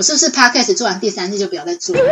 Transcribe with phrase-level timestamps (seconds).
[0.00, 2.02] 我是不是 Podcast 做完第三次就不要再做了？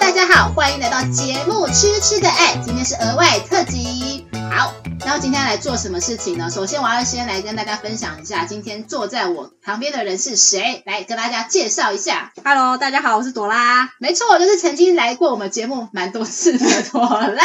[0.00, 4.25] 大家好，欢迎来到节目《吃吃的爱》，今天是额外特辑。
[4.56, 4.74] 好。
[5.04, 6.50] 然后今天来做什么事情呢？
[6.50, 10.82] 首先，我要先来跟大家分享一下，今天坐在我旁边的人是谁？
[10.86, 12.32] 来跟大家介绍一下。
[12.42, 13.92] Hello，大家好，我是朵拉。
[13.98, 17.44] 没错，我就是曾经来过我们节目蛮多次的朵拉。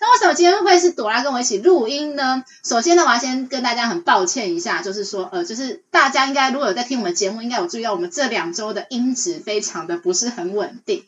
[0.00, 2.42] 那为什么今天会是朵拉跟我一起录音呢？
[2.64, 11.04] 首先呢，我要先跟大家很抱歉一下，就是说，呃，就是大家应该如果有在听我们节目，应该有注意到我们这两周的音质非常的不是很稳定。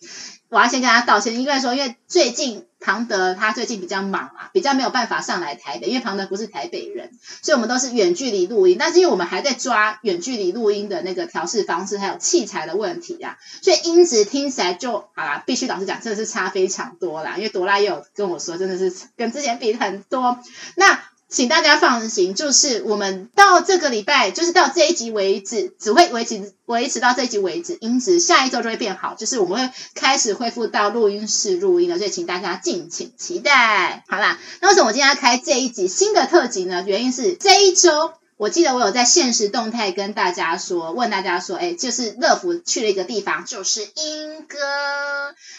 [0.50, 7.10] 我要先跟大家道歉，因为说，因为最近庞德他最近比较忙啊，比较没有办法上来台北，因为庞德不是台北人，
[7.42, 8.76] 所以我们都是远距离录音。
[8.78, 17.36] 但是因为我们还在抓远距离录音的那个调试方式，还有器材的问题呀、啊，所以音质听起来就好啦，必须老实讲，真的是差非常多啦。
[17.36, 20.38] 因为朵拉也有跟我说，真的是跟之前比很多。
[20.76, 34.04] 那请大家放心，就是我们到这个礼拜，就是到这一集为止，只会维持维持到这一集为止，因此下一周就会变好，就是我们会开始恢复到录音室录音了，所以请大家敬请期待。
[34.08, 36.82] 好啦，那为什么我今天要开这一集新的特辑呢？
[36.86, 38.12] 原因是这一周。
[38.38, 44.56] 我记得我有在现实动态跟大家说，问大家说，哎，就是乐福去了一个地方，就是莺歌。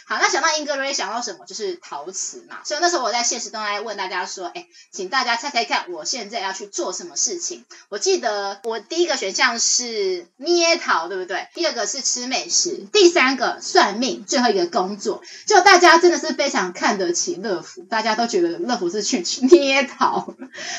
[0.05, 1.45] 好，那想到莺歌，就会想到什么？
[1.45, 2.59] 就是陶瓷嘛。
[2.63, 7.65] 所以那时候我在现实动态问大家说，哎，请大家猜猜看，我现在要去做什么事情？
[7.89, 11.49] 我记得我第一个选项是捏陶，对不对？
[11.53, 15.21] 第二个是吃美食，第三个算命，最后一个工作。
[15.45, 20.33] 就大家真的是非常看得起乐福，大家都觉得乐福是去 捏陶，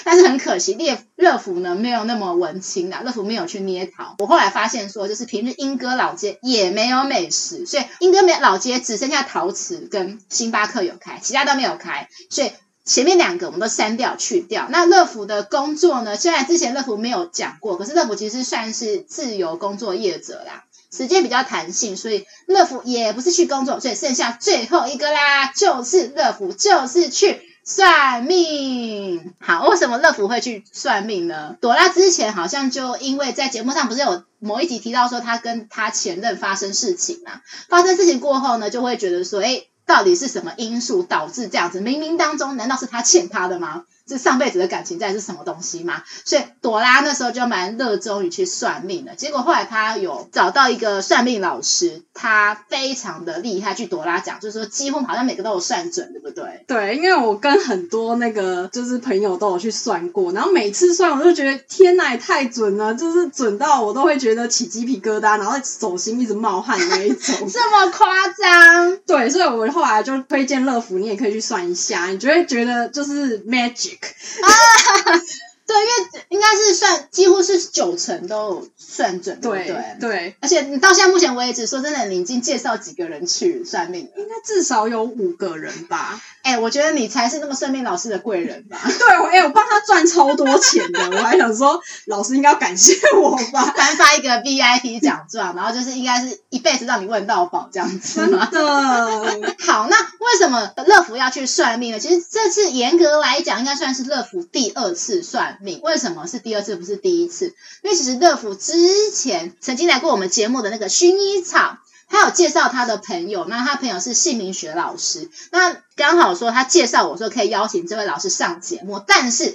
[0.04, 1.89] 但是很可惜，乐乐福呢没。
[1.90, 4.14] 没有那么文青啦，乐福没有去捏陶。
[4.20, 12.08] 我后来发现说，就是平日莺歌老街也没有美食，所以莺歌没老街只剩下陶瓷跟星巴克有开，其他都没有开。
[12.30, 12.52] 所以
[12.84, 14.68] 前面两个我们都删掉去掉。
[14.70, 16.16] 那乐福的工作呢？
[16.16, 20.62] 虽然之前乐福没有讲过，可是乐福其实算是自由工作业者啦，
[20.96, 23.80] 时间比较弹性，所以乐福也不是去工作。
[23.80, 27.49] 所以剩下最后一个啦，就是乐福，就是去。
[27.72, 29.32] 算命。
[29.38, 31.56] 好，为什么乐福会去算命呢？
[31.60, 41.80] 朵拉之前好像就因为在节目上不是有某一集提到说她跟她前任发生事情嘛，发生事情过后呢，就会觉得说，诶，到底是什么因素导致这样子？
[41.80, 43.84] 冥冥当中难道是他欠他的吗？
[44.16, 46.02] 是上辈子的感情债是什么东西吗？
[46.24, 49.14] 所以朵拉那时候就蛮热衷于去算命的。
[49.14, 53.74] 结果后来她有找到一个算命老师，他非常的厉害。
[53.74, 56.64] 据朵拉讲，就是说几乎好像每个都有算准，对不对？
[56.66, 67.34] 对，因为我跟很多那个就是朋友都有去算过，然后每次算我就觉得天哪，也太准了，就是准到我都会觉得起鸡皮疙瘩，然后手心一直冒汗那一种。
[67.48, 68.96] 这么夸张？
[69.06, 73.98] 对，所以我后来就推荐乐福，你也可以去算一下，你就会觉得就是 magic。
[74.02, 75.20] 啊，
[75.70, 80.36] 对，因为应该是算几乎是九成都算准，对对对。
[80.40, 84.10] 而且你到现在目前为止，说真的，你已经介绍几个人去算命了？
[84.16, 86.20] 应该至少有五个人吧。
[86.42, 88.78] 哎、欸，我觉得你才是那个算命老师的贵人吧？
[88.82, 98.48] 对，哎、欸，我帮他赚超多钱的，我还想说，老师应该要感谢我吧， 颁发一个 VIP 奖状，然后就是应该是一辈子让你问到宝这样子吗？
[98.50, 99.54] 真的。
[99.60, 102.00] 好，那为什么乐福要去算命呢？
[102.00, 105.80] 其实这次严格来讲，应该算是乐福第二次算命。
[105.82, 107.54] 为什么是第二次，不是第一次？
[107.82, 111.78] 因为其实乐福之前曾经来过我们节目的那个薰衣草。
[112.12, 119.54] 他有介绍他的朋友，那他朋友是姓名学老师，那刚好说他介绍我说可以邀请这位老师上节目，但是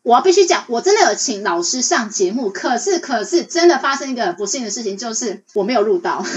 [0.00, 6.28] 我要必须讲，我真的有请老师上节目，可是可是真的发生一个不幸的事情，就是我没有录到， 超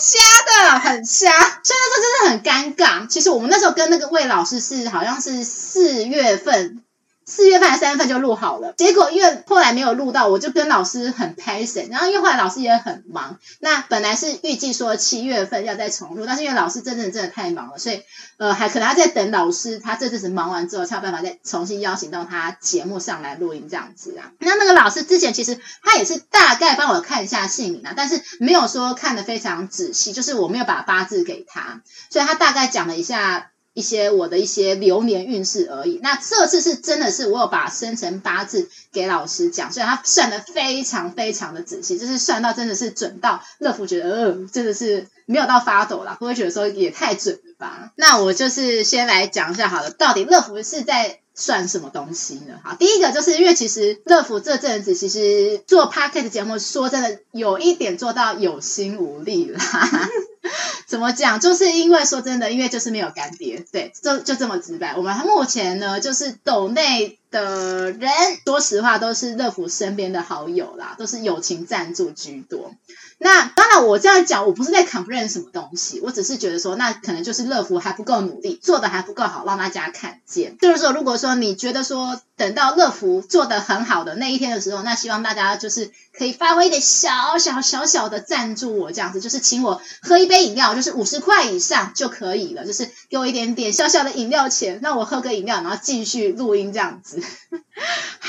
[0.00, 1.32] 瞎的，很瞎，
[1.64, 3.08] 所以那时候真的很尴尬。
[3.08, 6.83] 其实我们那时候跟那个魏老师是好像是四月份。
[7.26, 11.86] 四月份三月份就录好了，结果因为后来没有录到，我就跟老师很拍谢。
[11.90, 18.02] 然后因为后来老师也很忙，那本来是预计说七月份要再重录，但是因为老师真的真的太忙了，所以
[18.36, 24.32] 呃还可能还在等老师他这阵子忙完之后才有办法再重新邀请到他节目上来录音这样子啊。
[24.38, 31.80] 那那个老师之前其实他也是大概帮我看一下姓名啊，但是没有说看得非常仔细，就是我没有把八字给他，
[32.10, 33.50] 所以他大概讲了一下。
[33.74, 36.00] 一些我的一些流年运势而已。
[36.02, 47.92] 那这次是真的是我有把生辰八字给老师讲，所以他算的非常非常的仔细，就是算到真的是准到乐福觉得，呃，真的是没有到发抖啦，不会觉得说也太准了吧？
[47.96, 52.60] 那我就是先来讲一下好了，到底乐福是在算什么东西呢？
[52.62, 59.60] 好，第一个就是因为其实乐福这阵子其实做 podcast 节目，说真的有一点做到有心无力啦。
[60.86, 61.40] 怎么讲？
[61.40, 64.94] 就是因为说真的，因为就是没有干爹，对，就就这么直白。
[64.94, 68.10] 我们目前呢，就是抖内的人，
[68.44, 72.72] 说实话都是乐福身边的好友啦，都是友情赞助居多。
[73.18, 80.58] 那当然，我这样讲，我不是在 complain 什么东西，我只是觉得说，那可能就是乐福还不够努力，做的还不够好，让大家看见。
[80.58, 97.22] 就是说，如果说你觉得说，等到乐福做的很好的那一天的时候，那希望大家就是可以发挥一点小小小小的赞助我这样子，就是请我喝一杯饮料，就是五十块以上就可以了，就是给我一点点小小的饮料钱，让我喝个饮料，然后继续录音这样子。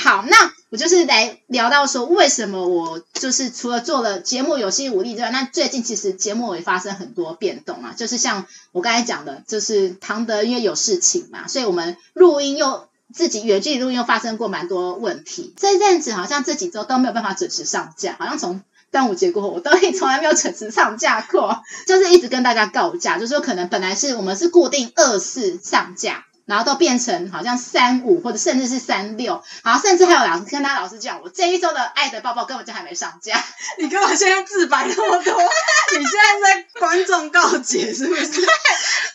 [0.06, 0.54] 好，那。
[0.70, 7.94] 我就是来聊到说，为什么我就是除了做了节目有心无力之外，那最近其实节目也发生很多变动啊。
[7.96, 15.54] 就是像我刚才讲的，就是唐德因为有事情嘛，所以我们录音又自己远距离录音又发生过蛮多问题。
[15.56, 18.62] 这阵子好像这几周都没有办法准时上架，好像从
[18.92, 26.26] 端午节过后，我都从来没有准时上架过，就是一直跟大家告假，就是说可能本来是我们是固定二四上架。
[26.46, 33.44] 然后都变成好像三五或者甚至是三六，好，甚至还有老师跟他老师讲，我这一周的爱的抱抱根本就还没上架。
[33.80, 35.34] 你跟我现在自白那么多？
[35.98, 38.28] 你现在在观众告解是不是？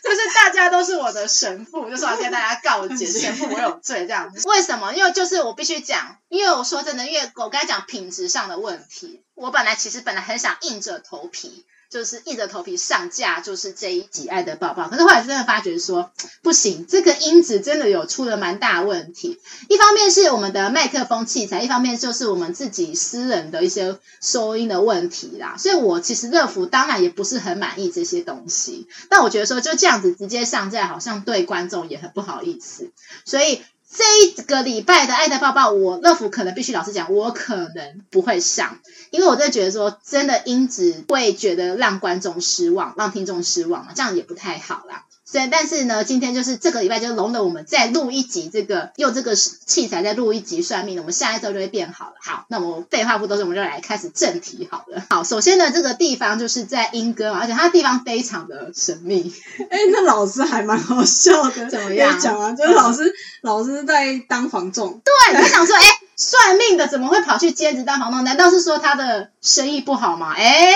[0.03, 4.49] 就是大家都是我的神父，就是我要跟大家告解，神父我有罪这样子。
[4.49, 4.93] 为什么？
[4.95, 11.65] 因为就是我必须讲，因为我说真的，因为我刚才讲品质上的问题，我本来其实本来很想硬着头皮。
[11.91, 14.85] 就是硬着头皮上架，就是这一集《爱的抱抱》。
[14.89, 19.41] 可是后来真的发觉说不行，这个音质真的有出了蛮大问题。
[19.69, 25.57] 一方面是我们的麦克风器材，一方面就是我们自己私人的一些收音的问题啦。
[25.59, 32.93] 所以我其实乐芙当然也不是很满意这些东西，但我觉得说就这样子直接上架，好像对观众也很不好意思，
[33.25, 33.63] 所以。
[33.93, 38.79] 这一个礼拜的爱的抱抱，我乐福可能必须老实讲，我可能不会上，
[39.11, 45.05] 因为我真的觉得说，真的音质会觉得让观众失望，让听众失望，这样也不太好啦。
[45.31, 52.15] 所以，但是呢，今天就是这个礼拜就容了我们再录一集，这个用这个器材再录一集算命的，我们下一周就会变好了。
[52.21, 55.05] 好，那我废话不多说，我们就来开始正题好了。
[55.09, 59.33] 好，首先呢，这个地方就是在莺歌嘛，而且它的地方非常的神秘。
[59.71, 62.19] 哎，那老师还蛮好笑的，怎么样？
[62.19, 63.13] 讲啊，就是老师，嗯、
[63.43, 65.01] 老师在当房仲。
[65.05, 65.83] 对，你想说，哎，
[66.21, 68.23] 算命的怎么会跑去兼职当房东？
[68.25, 70.35] 难道是说他的生意不好吗？
[70.37, 70.75] 哎。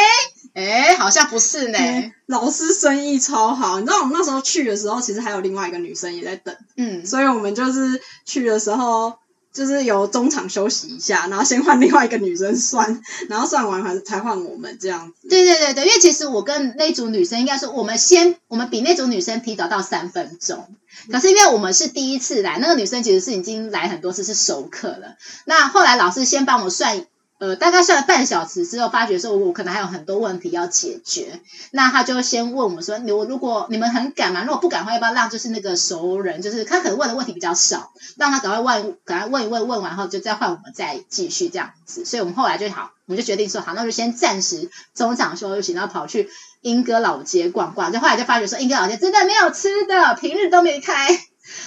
[0.55, 1.79] 哎，好像不是呢。
[2.27, 6.57] 老师生意超好，你知道我们那时候去的时候，其实还有另外一个女生也在等。
[6.77, 9.15] 嗯，所以我们就是去的时候，
[9.55, 15.29] 就是有中场休息一下，然后先换另外一个女生算， 然后算完还才换我们这样子。
[15.29, 20.69] 对对对对，因为其实我跟那组女生应该说，我们先我们比那组女生提早到三分钟，
[21.11, 25.17] 可是因为我们是第一次来，那个女生其实是已经来很多次是熟客了。
[25.47, 27.07] 那后来老师先帮我算。
[27.39, 31.41] 呃，大概算了半小时之后，发觉说我可能还有很多问题要解决，
[31.73, 46.31] 那他就先问我说：“你我如果你们很赶嘛，如果不赶的话，要不要让就是那个熟人，就是他可能问的问题比较少，让他赶快问，赶快问一问，问完后就再换我们再继续这样子。”所以我们后来就好，我们就决定说好，那就先暂时中场休息，然后跑去
[46.63, 47.93] 莺歌老街逛逛。
[47.93, 51.09] 就后来就发觉说，莺歌老街真的没有吃的，平日都没开。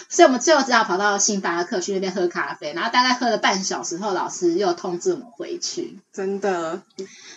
[0.10, 6.00] 所以我们最后只好跑到星巴克去那边喝咖啡，然后大概喝了半小时后，老师又通知我们回去。
[6.12, 6.82] 真的，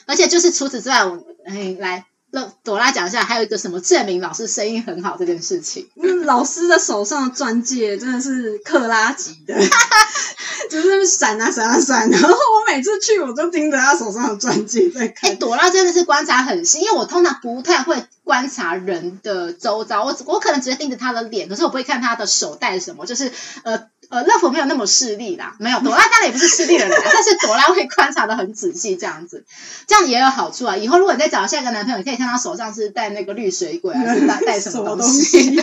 [0.06, 2.06] 而且就是除此之外，我哎来。
[2.32, 5.88] 那朵拉讲一下，还有一个什么证明老师声音很好这件事情？
[6.00, 9.54] 嗯， 老师的手上的钻戒真的是克拉级的，
[10.70, 12.08] 就是闪啊闪啊闪。
[12.08, 15.30] 然后我每次去，我就盯着他手上的钻戒在看。
[15.30, 23.32] 哎，朵拉真的是观察很细，因为我通常不太会观察人的周遭，我我可能直接盯着他的脸，可是我不会看他的手戴什么，就是
[23.64, 23.88] 呃。
[24.10, 29.44] 呃，乐福没有那么势利啦，没有朵拉当然也不是势利的人，但是朵拉会观察的很仔细，这样子，
[29.86, 30.76] 这样也有好处啊。
[30.76, 35.62] 以后如果你再找下一个男朋友，你可以看他手上是戴那个绿水鬼，还是戴 戴什么东西的，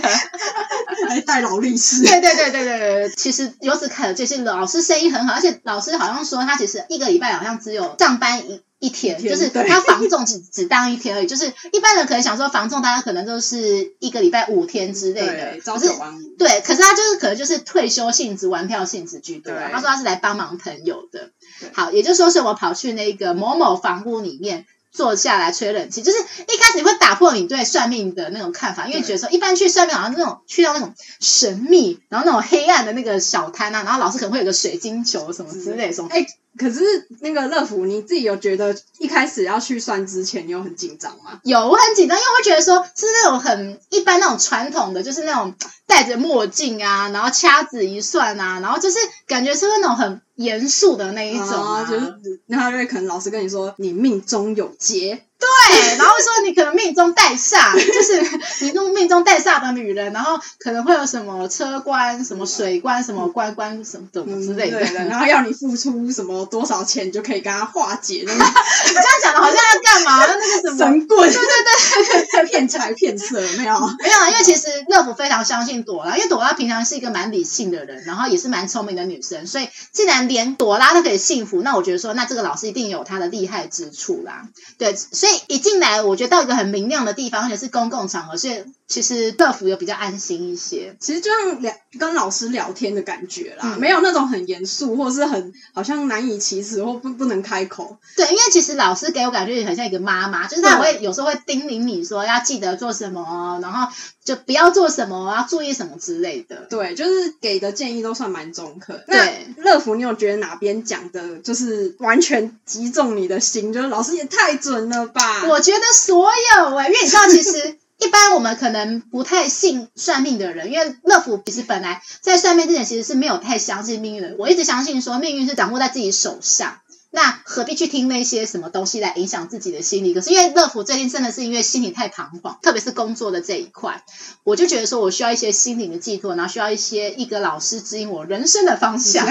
[1.10, 2.04] 还戴劳力士。
[2.04, 8.62] 对对对对对对，其实由此可见，老师生意很好，而且老师好像说他其实一个礼拜好像只有上班一。
[8.80, 16.20] 一天，就是他防重只 只当一天而已，就是一般人可能想说防重，大家可能都是一个礼拜五天之类的，朝九晚五。
[16.38, 19.52] 对，可是他就是可能就是退休性质、玩票性质居多。
[19.72, 21.32] 他说他是来帮忙朋友的。
[21.74, 36.10] 好，也就是说是我跑去那个某某房屋里面坐下来吹冷气，就是一开始你会打破你对算命的那种看法，因为觉得说一般去算命好像那种去到那种神秘，然后那种黑暗的那个小摊啊，然后老师可能会有个水晶球什么之类的什么。
[36.12, 36.28] 哎。
[36.58, 41.40] 可是那个乐福，你自己有觉得一开始要去算之前，你有很紧张吗？
[41.44, 45.54] 有，我很紧张，因为我会觉得说是那种很一般那种传统的，就是那种
[45.86, 48.98] 戴着墨镜啊，然后掐指一算啊，然后就是
[49.28, 55.24] 感觉是那种很严肃的那一种啊，啊就是然后就会可能老师跟你说你命中有劫。
[55.40, 68.24] 对，然后说你可能命中带煞， 就是你命命中带煞的女人，然后可能会有什么车关、什么水关、什么官关什么的之类的，嗯、然后要你付出什么多少钱，你就可以跟他化解。
[68.26, 70.26] 那个、你这样讲的好像要干嘛？
[70.26, 71.32] 那个什么 神棍？
[71.32, 73.80] 对对对对，骗财骗色没有？
[74.00, 84.48] 没有，因为其实乐福非常相信朵拉，因为朵拉平常是一个蛮理性的人，然后也是蛮聪明的女生，所以既然连朵拉都可以幸福，那我觉得说，那这个老师一定有他的厉害之处啦。
[84.80, 85.27] 对，所以。
[85.48, 90.96] 一进来，我觉得到一个很明亮的地方，而且是公共场合，所以其实乐福有比较安心一些。
[91.00, 97.98] 其实就像聊跟老师聊天的感觉啦，嗯、没有那种很严肃，或者是很好像难以启齿或不不能开口。
[98.16, 103.92] 对，因为其实老师给我感觉也很像一个妈妈，就是他会有时候会叮咛你说要记得做什么，然后
[104.24, 106.68] 就不要做什么，要注意什么之类的。
[106.70, 109.04] 对，就是给的建议都算蛮中肯。
[109.08, 113.74] 对，乐福，你有觉得哪边讲的就是完全击中你的心？
[113.74, 115.46] 就是老师也太准了吧？
[115.50, 124.36] 我觉得所有哎、欸，因为你知道，其实一般我们可能不太信算命的人，因为乐福其实本来在算命之前其实是没有太相信命运的。
[124.38, 130.14] 我一直相信说命运是掌握在自己手上，那何必去听那些什么东西来影响自己的心理？
[130.14, 134.04] 可是因为乐福最近真的是因为心理太彷徨，特别是工作的这一块，
[134.44, 139.26] 我就觉得说我需要一些心灵的寄托，然后需要一些一个老师指引我人生的方向，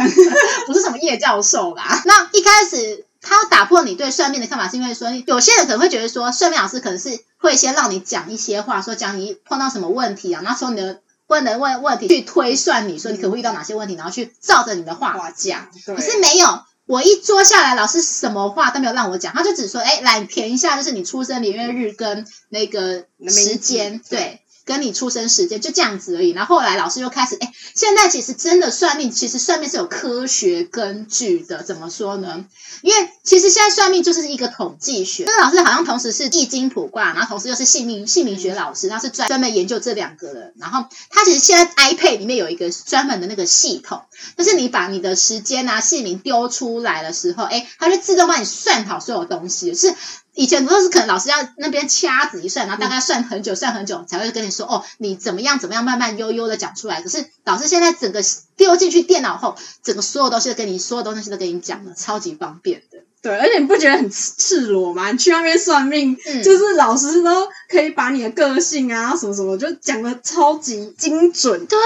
[0.66, 2.02] 不是什么叶教授啦。
[2.04, 3.04] 那一开始。
[3.28, 15.68] 他要打破你对算命的看法，是因为说有些人可能会觉得说，算命老师可能是会先让你讲一些话，说讲你碰到什么问题啊，然后从你的问的问问题去推算你说你可能会遇到哪些问题，然后去照着你的话讲。
[15.87, 24.40] 可是没有，我一坐下来，老师什么话都没有让我讲，他就只说，哎，来填一下，就是你出生年月日跟那个时间，对。
[24.66, 31.62] 跟你出生时间就这样子而已，然后后来老师又开始，哎，现在其实真的算命，其实算命是有科学根据的。
[31.62, 32.44] 怎么说呢？
[32.82, 35.25] 因为其实现在算命就是一个统计学。
[35.26, 40.52] 那老师好像同时是易经卜卦，然后同时又是姓名姓名学老师，他是专专门研究这两个人。
[40.58, 44.02] 然后他其实现在 iPad 里面有一个专门的那个系统，
[44.37, 49.94] 就是你把你的时间啊姓名丢出来的时候，哎，它就自动帮你算好所有东西，是。
[50.37, 57.02] 以前都是可能老师要那边掐指一算，然后大概算很久，算很久才会跟你说哦，你怎么样怎么样，慢慢悠悠的讲出来。
[57.02, 58.23] 可是老师现在整个
[58.57, 62.99] 丢进去电脑后，整个所有东西都跟你，所有东西都跟你讲了，超级方便的。
[63.26, 65.11] 对，而且你不觉得很赤裸吗？
[65.11, 71.66] 你去那边算命，嗯、就是老师都可以把你的个性啊什么什么，就讲的超级精准。
[71.66, 71.76] 对，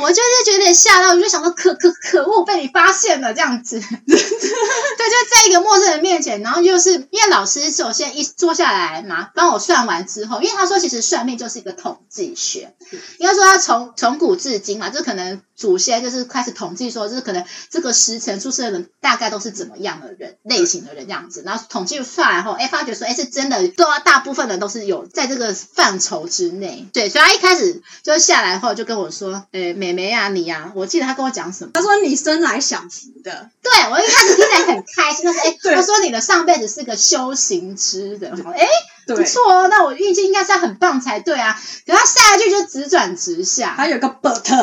[0.00, 3.78] 我就是觉得吓到，我就想说可可可恶，被你发现了这样子。
[4.06, 12.74] 对，就在一个陌生人面前，然后就是因为老师首先一坐下来嘛，帮我算完之后，因为他说其实算命就是一个统计学，
[13.18, 20.77] 应该说他从从古至今嘛，就可能祖先就是开始统计说，就是可能这个时辰出生的人大概都是怎么样的人类型。
[20.84, 26.86] 的人这样子，然后统计出来后，哎，发觉说，哎，是真的，都要大部分人都是有在这个范畴之内。
[26.92, 31.70] 对，所以他一开始就下来后就跟我说，哎，妹妹啊，你呀、啊，我记得他跟我讲什么？
[31.74, 33.50] 他说你生来享福的。
[33.62, 38.66] 对，我一开始听起来很开心，他说，哎， 他说你的上辈子是个修行之的，哎，
[39.06, 41.60] 不错哦，那我运气应该是很棒才对啊。
[41.86, 44.56] 可他下一句就直转直下，还有个 but，对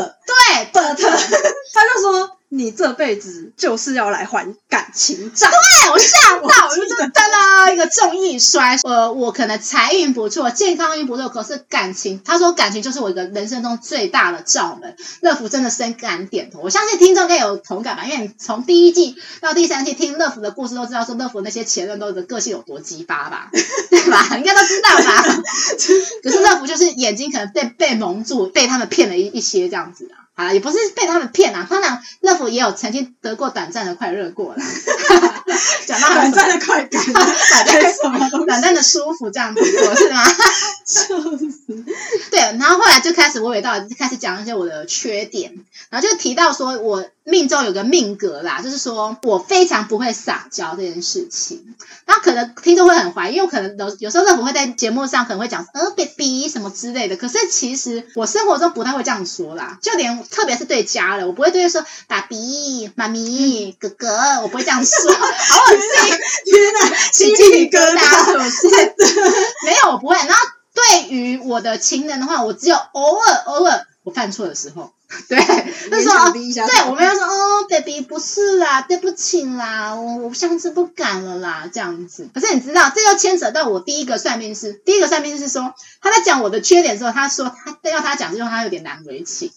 [0.74, 0.96] ，but，
[1.74, 2.35] 他就说。
[2.56, 5.48] 你这辈子就是要来还感情债。
[5.48, 8.78] 对，我吓到，我就噔噔一个重一摔。
[8.84, 14.96] 呃，我可能财运不错，健康运不错，可是感情，他说感情就是我一个人生中最大的罩门。
[15.22, 18.06] 乐福真的深感点头，我相信听众应该有同感吧？
[18.06, 23.50] 因为你从第一季到第三季听乐福的故事都知道，说乐福那些前任都的个性有多鸡巴吧？
[23.92, 24.38] 对吧？
[24.38, 25.24] 应该都知道吧？
[26.24, 30.25] 可是乐福就是眼睛可能被被蒙住，被他们骗了一一些这样子啊。
[30.36, 34.64] 啊，也不是被他们骗啊，当然乐福也有曾经得过短暂的快乐过啦。
[35.88, 38.46] 讲到短暂的快感，短暂什么？
[38.46, 40.24] 短暂的舒服这样子过是吗？
[40.86, 41.86] 就是。
[42.32, 45.54] 对，然后后来就开始娓娓道来，开始讲一些我的缺点，
[45.90, 51.76] 然后就提到说我命中有个命格啦，就是说我非常不会撒娇这件事情。
[52.06, 60.16] 然后可能听众会很怀疑，因为可能有有时候乐福会在节目上可能会讲呃 baby 什么之类的，可是其实我生活中不太会这样说啦，就连。
[60.30, 64.08] 特别是对家人，我不会对他说爸比、妈咪、哥哥，
[64.42, 66.18] 我不会这样说， 好恶心！
[66.46, 69.30] 天哪，起鸡皮疙瘩，是不是？
[69.66, 70.16] 没有，我不会。
[70.18, 70.38] 然后
[70.74, 74.92] 对于我的情人的话，我只有偶尔偶尔我犯错的时候，
[75.30, 82.28] 对，他说哦，对，我们要说哦，baby 不是啦，对不起啦，我我下次不敢了啦，这样子。
[82.34, 89.52] 可是你知道，这又牵扯到我第一个算命师，第一个算命师是说他在讲我的缺点的时候，他说他要他讲，就他有点难为情。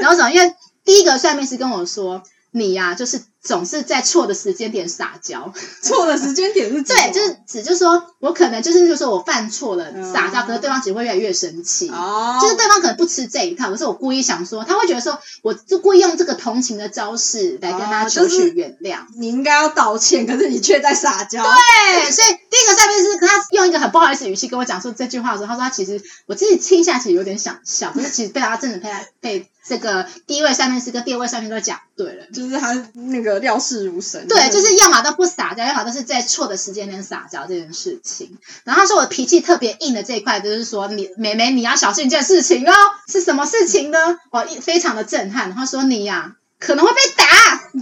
[0.00, 0.30] 然后什么？
[0.30, 0.54] 因为
[0.84, 3.22] 第一个算命师跟我说，你呀、啊，就是。
[3.42, 33.40] 总是在错的时间点撒娇， 错的时间点是对，就是只就是说我可能就是就是说我犯错了撒娇，可是对方只会越来越生气，哦，就是对方可能不吃这一套，可是我故意想说，他会觉得说我就故意用这个同情的招式来跟他求取原谅，你应该要道歉，可是你却在撒娇，对，所以第一个算命师跟他用一个很不好意思语气跟我讲说这句话的时候，他说他其实我自己听下去有点想笑，可是其实被他真的被他被这个第一位上面是跟第二位上面都讲对了，就是他那个。
[33.40, 38.36] 料事如神，对，就是要么都不撒娇，要么都是在错的时间点撒娇这件事情。
[38.64, 42.72] 然后他说我脾气特别硬的这一块，就是说你妹妹你要小心一件事情哦，
[43.08, 44.18] 是什么事情呢？
[44.30, 45.54] 我，非常的震撼。
[45.54, 47.24] 他说你呀、可能会被打，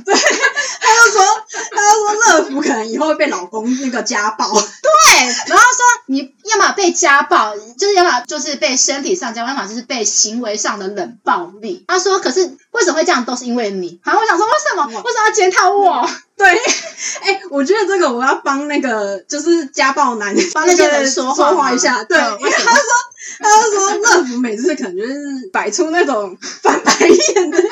[0.07, 0.15] 对，
[0.81, 11.85] 他就说他就说乐福可能以后会被老公那个家暴，对，然后说你要么被家暴，就是要么就是被身体上家暴，要么就是被行为上的冷暴力。
[11.87, 12.57] 他说可是。
[12.71, 13.25] 为什么会这样？
[13.25, 13.99] 都是因为你。
[14.05, 14.85] 然后，我想说，为什么？
[14.87, 16.09] 为什么要检讨我？
[16.39, 16.49] 对，
[17.21, 22.03] 哎、欸，我觉得这个我要帮那个就是家暴男帮那个人说话一下。
[22.05, 22.83] 对，因为他说，
[23.41, 25.15] 他就说乐福每次可能就是
[25.53, 27.69] 摆出那种 翻白眼的脸，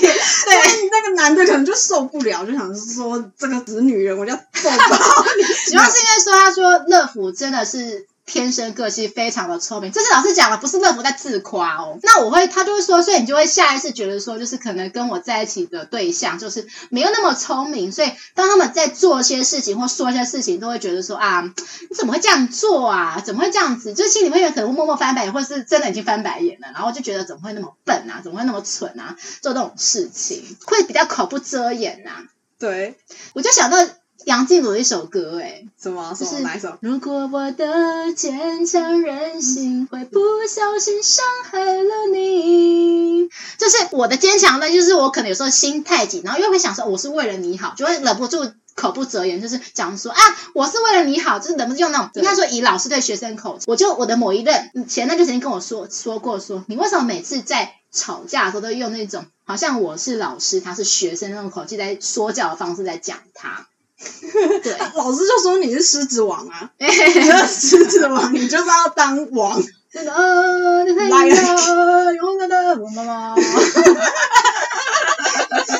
[0.00, 5.42] 对，那个男的可能就受不了，就想说这个死女人，我就要揍爆你。
[5.70, 8.06] 主要是因为说，他说乐福真的是。
[8.26, 11.98] 天生个性非常的聪明，这是老师讲的，不是乐福在自夸哦。
[12.02, 21.42] 那我会，他就会说，所以你就会下意识觉得说，就是可能跟我在一起的对象就是没有那么聪明，所以当他们在做一些事情或说一些事情，都会觉得说啊，
[21.90, 23.22] 你怎么会这样做啊？
[23.24, 23.92] 怎么会这样子？
[23.92, 28.22] 就心里面可能会默默翻白眼，或是真的已经翻白眼了，然后就觉得怎么会那么笨啊？
[28.24, 29.16] 怎么会那么蠢啊？
[29.42, 32.24] 做这种事情会比较口不遮掩呐、啊。
[32.58, 32.96] 对，
[33.34, 33.76] 我就想到。
[34.24, 36.14] 梁静茹的一首歌，哎，什么？
[36.18, 36.76] 就是哪一首？
[36.80, 43.28] 如果我的坚强任性会不小心伤害了你，
[43.58, 50.18] 就是我的坚强呢，就是我可能有时候心太紧，然后又会想说我是为了你好，就会忍不住口不择言，就是讲说啊，
[50.54, 63.66] 我是为了你好，就是忍不住用那种应该说以老师对学生口，我就我的某一任前任就曾经跟我说说过说，说你为什么每次在吵架的时候都用那种好像我是老师，他是学生那种口气在说教的方式在讲他。
[64.62, 69.62] 对， 老师就说你是狮子王啊，你是狮子王，你就是要当王。
[69.92, 73.36] 真的，来了，勇敢的我妈妈。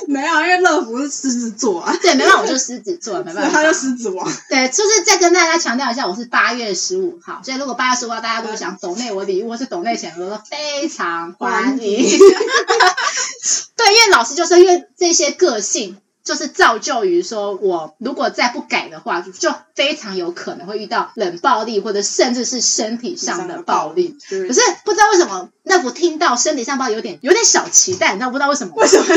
[0.06, 1.92] 没有，因为乐福是狮子座啊。
[2.00, 4.32] 对，没办法，我就狮子座，没办法，他就狮子王。
[4.48, 12.06] 对，就是再跟大家强调一下，我是八月十五号，所以如果八月十五号大家如果想抖内我礼物或是抖内钱，我都非常欢迎。
[13.76, 15.96] 对，因为老师就是因为这些个性。
[16.24, 24.16] 就是造就于说，我如果再不改的话，就非常有可能会遇到冷暴力，或者甚至是身体上的暴力。
[24.28, 28.74] 可是不知道为什么，乐福听到身体上暴力有点有点小期待，你知道不知道为什么？
[28.76, 29.04] 为什么？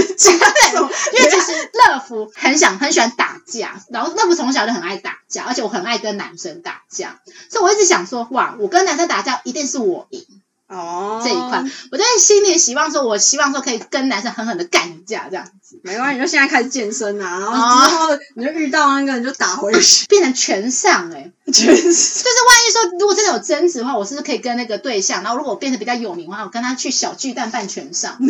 [1.13, 10.26] 因为其实乐福很想很喜欢打架，然后乐福从小就很爱打架，而且我很爱跟男生打架，所以我一直想说，哇，我跟男生打架一定是我赢。
[10.67, 15.80] 哦，这一块，我在心里希望说，我希望说可以跟男生狠狠的干一架，这样子。
[15.82, 21.84] 没关系，你就现在开始健身啊，然后之后你就遇到那个人就打回去，变成全上哎、欸，全上。
[21.84, 28.17] 就是万一说如果真的有争执的话，我是不是可以跟那个对象，然后如果我变得比较有名的话，我跟他去小巨蛋办全上，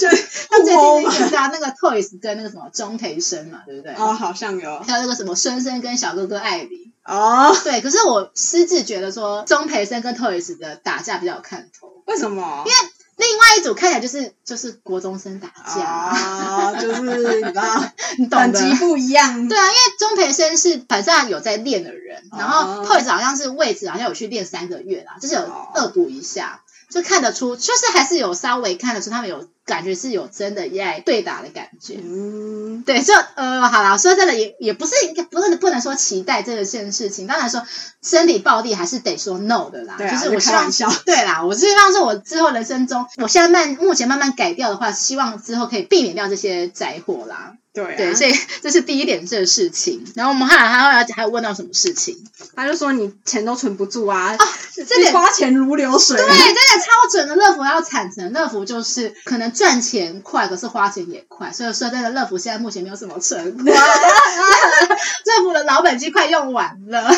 [0.00, 0.08] 就
[0.50, 3.94] 他最近演到那个 Toys 跟那个什么钟培生嘛，对不对？
[3.94, 4.80] 哦，好像有。
[4.80, 6.90] 还有那个什么孙生跟小哥哥艾里。
[7.04, 12.64] 哦，对，可是我私自觉得说钟培生跟 Toys 的打架比较有看头，为什么？
[12.66, 12.78] 因为
[13.16, 17.84] 另外一组看起来就是就是国中生打架啊，就是你知道，
[18.18, 19.48] 你懂的，等级不一样。
[19.48, 26.62] 对啊，因为钟培生是反正有在练的人，然后 Toys 好像是位置好像有去练三个月啦，就是有恶补一下。
[26.94, 31.98] 就看得出，就是还是有稍微看得出他们有感觉是有真的在对打的感觉。
[32.00, 34.94] 嗯，对，就呃，好啦，说真的也也不是，
[35.28, 37.26] 不是不能说期待这件事情。
[37.26, 37.66] 当然说
[38.00, 39.96] 身体暴力还是得说 no 的啦。
[39.98, 47.54] 对啊，就是我希望，对啦，我希望说我之后人生中，我现在慢目前慢慢改掉的话，希望之后可以避免掉这些灾祸啦。
[47.74, 48.32] 对、啊、对，所以
[48.62, 50.06] 这是第一点这个事情。
[50.14, 52.16] 然后我们还还还还有问到什么事情？
[52.54, 54.38] 他就说你钱都存不住啊，哦，
[54.76, 57.34] 这点花钱如流水，对，真的超准的。
[57.34, 61.52] 乐福要产成，乐福就是可能赚钱快，可是花钱也快。
[61.52, 67.12] 所以说，真的乐福现在目前没有什么存 款，乐福的老本金快用完了，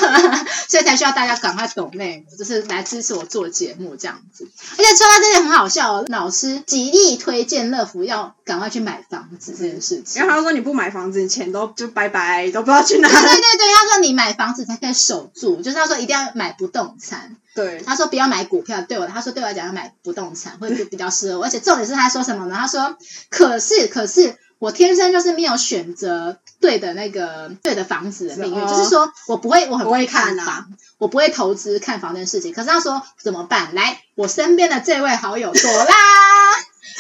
[0.69, 4.49] 所以才需要大家赶快懂内，就是来支持我做节目这样子。
[4.73, 13.09] 而且说到这点很好笑哦，老师极力推荐乐福要赶快去买房子这件事情，然后他说你不买房子，你钱都就拜拜，都不知道去哪。
[13.09, 17.37] 对对对，他说你买房子才可以守住，就是他说一定要买不动产。
[17.53, 21.45] 对，他说不要买股票，对我，他说对我来讲要买不动产会比较适合我。
[21.47, 22.55] 而且重点是他说什么呢？
[22.57, 22.97] 他说
[23.29, 30.67] 可是可是我天生就是没有选择对的那个对的房子的命运，就是说我不会，我很不会看房，啊、
[30.99, 32.53] 我不会投资看房这件事情。
[32.53, 33.75] 可是他说怎么办？
[33.75, 35.95] 来，我身边的这位好友朵拉。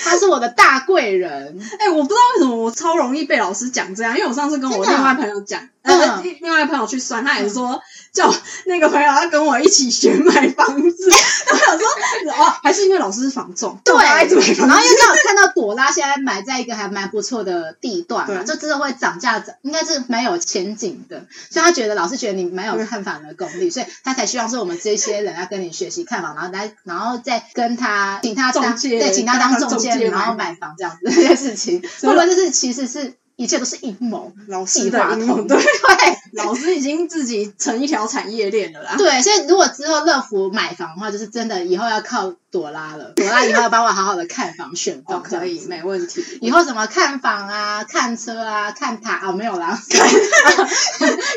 [0.04, 7.80] 他是我的大贵人，哎、欸，我不知道为什么我超容易被老师讲这样，因为我上次跟我另外朋友讲，呃，另外朋友去算，他也说
[8.16, 11.11] 叫那个朋友要跟我一起学买房子，
[11.52, 11.87] 我想说
[12.33, 30.07] 哦，还是因为老师是房仲，对，然后又刚好看到朵拉现在买在一个还蛮不错的地段嘛，就真的会涨价，应该是蛮有前景的，所以他觉得老师觉得你蛮有看房的功力，所以他才希望说我们这些人要跟你学习看房，然后来，然后再跟他请他当对，请他当 中介。
[30.07, 35.57] 然后买房这样子这件事情，不过就是其实是一切都是阴谋，老师的阴谋，对。
[35.59, 38.94] 对，老师已经自己成一条产业链了啦。
[38.96, 42.35] 对，所以如果之后乐福买房的话，就是真的以后要靠。
[42.49, 46.25] 朵拉了， 朵拉以后要帮我好好的看房选房，可以，没问题。
[46.40, 49.79] 以后什么看房啊、看车啊、看塔啊，没有啦。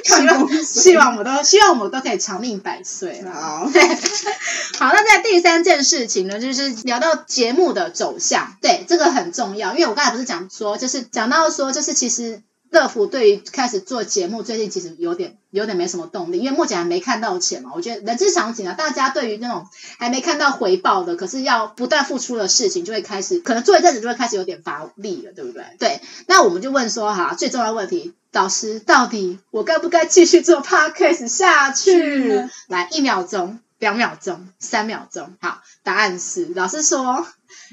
[0.05, 3.21] 希望 希望我都希望我们都可以长命百岁。
[3.23, 3.65] 好，
[4.79, 12.41] 好，那在第三件事情呢，就是聊到节目的走向，对，这个很重要，因为我刚才不是讲说，就是讲到说，就是其实。
[12.71, 17.71] 乐福对于开始做节目，最近其实有点有点没什么动力，因为目前还没看到钱嘛。
[17.73, 25.63] 我觉得人之常情啊，大家对于那种还没看到回报的，可是要不断付出的事情，就会开始可能做一阵子就会开始有点乏力了，对不对？
[25.79, 32.47] 对，那我们就问说哈，最重要的问题，导师到底我该不该继续做 podcast 下去？
[32.67, 37.25] 来，一秒钟、两秒钟、三秒钟，好，答案是老师说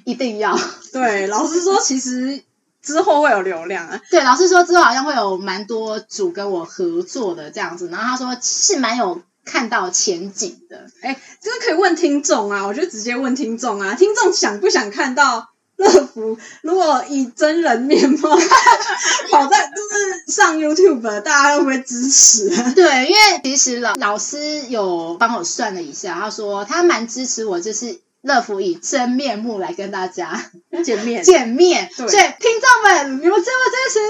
[0.05, 0.59] 一定要。
[0.91, 2.43] 对，老师说其实。
[2.87, 4.01] 之后会有流量啊？
[4.09, 10.87] 对，老师说之后好像会有蛮多组跟我合作的这样子，然后他说是蛮有看到前景的。
[11.03, 16.39] 哎，这个可以问听众啊，我就直接问听众啊，听众想不想看到乐福？
[16.63, 18.31] 如果以真人面貌
[19.31, 22.49] 跑在就是上 YouTube，大家会不会支持？
[22.75, 28.01] 对，因为其实老老师有帮我算了一下，他说他蛮支持我，就是。
[28.27, 30.51] 乐福以真面目来跟大家
[30.85, 31.89] 见面，见面。
[31.97, 34.01] 对，所以听众们，你们支不支持？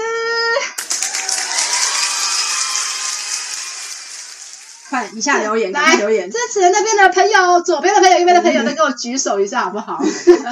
[4.89, 10.01] 快，一下留言，来留言，支持那边的朋友，左边的朋友，右边的朋友，都给我举手一下，好不好？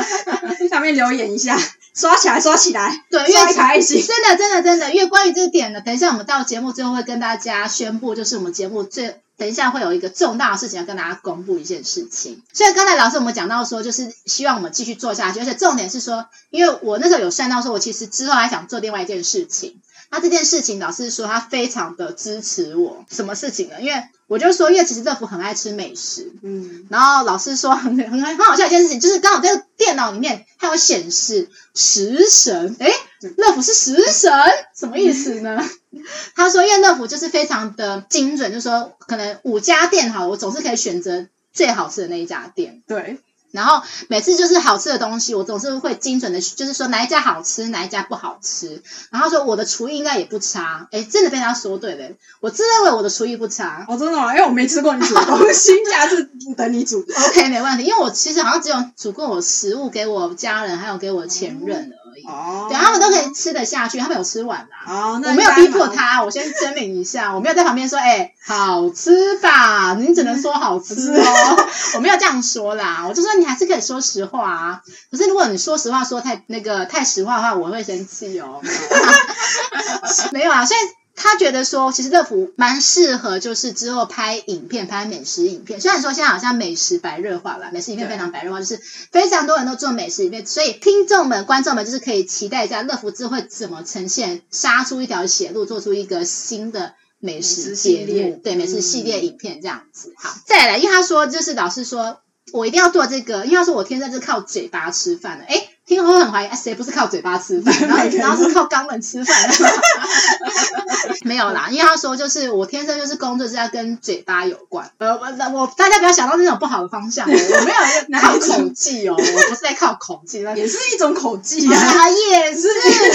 [0.70, 1.58] 下面留言一下，
[1.96, 4.06] 刷起来，刷起来， 对，越开心。
[4.06, 9.22] 真的，真的，真的，因为关于这个点呢，等一下我们到节目最后会跟大家宣布，就是我们节目最。
[9.38, 19.82] 等一下会有一个重大的事情要跟大家公布一件事情，所以刚才老师我们讲到说，就是希望我们继续做下去，而且重点是说，因为我那时候有算到说，我其实之后还想做另外一件事情。
[20.12, 23.82] 那这件事情，老师说他非常的支持我，什么事情呢？
[23.82, 32.94] 因为我就说，因为其实乐福很爱吃美食，嗯，然后老师说很很很好笑一件事情，就是刚好在电脑里面它有显示食神，诶，
[33.36, 34.32] 乐福是食神，
[34.76, 35.62] 什么意思呢？
[36.36, 43.20] 他说，因为乐福就是非常的精准，就是说可能五家店哈，我总是可以选择最好吃的那一家店，对。
[43.52, 48.84] 然后每次就是好吃的东西，我总是会精准的，就是说哪一家好吃，哪一家不好吃。
[49.12, 52.10] 然后说我的厨艺应该也不差，哎真的被他说对了。
[52.42, 53.86] 我自认为我的厨艺不差。
[53.88, 54.34] 哦，真的吗？
[54.36, 57.00] 因为我没吃过你煮的东西， 下次等你煮。
[57.30, 57.86] OK，没问题。
[57.86, 61.96] 因为我其实好像只有煮过我食物给我家人，还有给我前任的。
[62.28, 64.94] 哦，对，他们都可以吃得下去，他们有吃完啦。
[64.94, 69.94] 哦，那我没有逼迫他，我先声明一下，我没有在旁边说，哎，好吃吧？
[69.96, 71.58] 你只能说好吃哦，
[71.96, 74.82] 我没有这样说啦，我就说你还是可以说实话啊。
[75.12, 78.62] 可是如果你说实话说太那个太实话的话，我会生气哦。
[80.32, 80.80] 没有啊，所以。
[81.16, 85.80] 他觉得说，其实乐福蛮适合，就是之后拍影片、拍美食影片。
[85.80, 88.80] 虽然说现在好像美食白热化了，美食影片非常白热化，就是
[89.12, 100.14] 非常多人都做美食影片，所以听众们、观众们就是可以期待一下乐福之后会怎么呈现，杀出一条血路，做出一个新的美食节目，对，美食系列影片这样子。
[100.18, 102.20] 好，再来，因为他说，就是老师说
[102.52, 109.36] 我一定要做这个，因为他说我天生是靠嘴巴吃饭的，诶听了会很怀疑，谁不是靠嘴巴吃饭， 然后然后是靠肛门吃饭？
[111.24, 114.90] 没有啦，因为他说就是我天生就是工作是要跟嘴巴有关。
[114.98, 115.28] 呃，我
[115.62, 122.68] 我大家不要想到那种不好的方向， 我没有靠口技哦，我不是在靠口技，也是一种口技啊，也是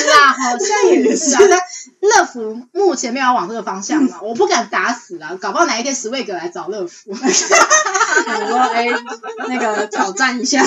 [0.06, 1.40] 啦，好像也是啊。
[1.50, 1.60] 但
[2.00, 8.88] 乐福目前没有往这个方向嘛，我不敢打死啊，搞不好哪一天 Swag 来找乐福，我说哎，
[9.48, 10.64] 那个挑战一下，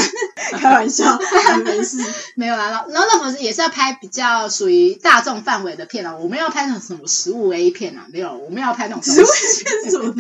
[0.60, 1.18] 开玩笑，
[1.63, 1.92] 没事。
[2.36, 10.13] 没有啦，然后乐福也是要拍比较属于大众范围的片啊，我们要拍那种什么食物 A 片啊，没有，我们要拍那种食物 A 片什么？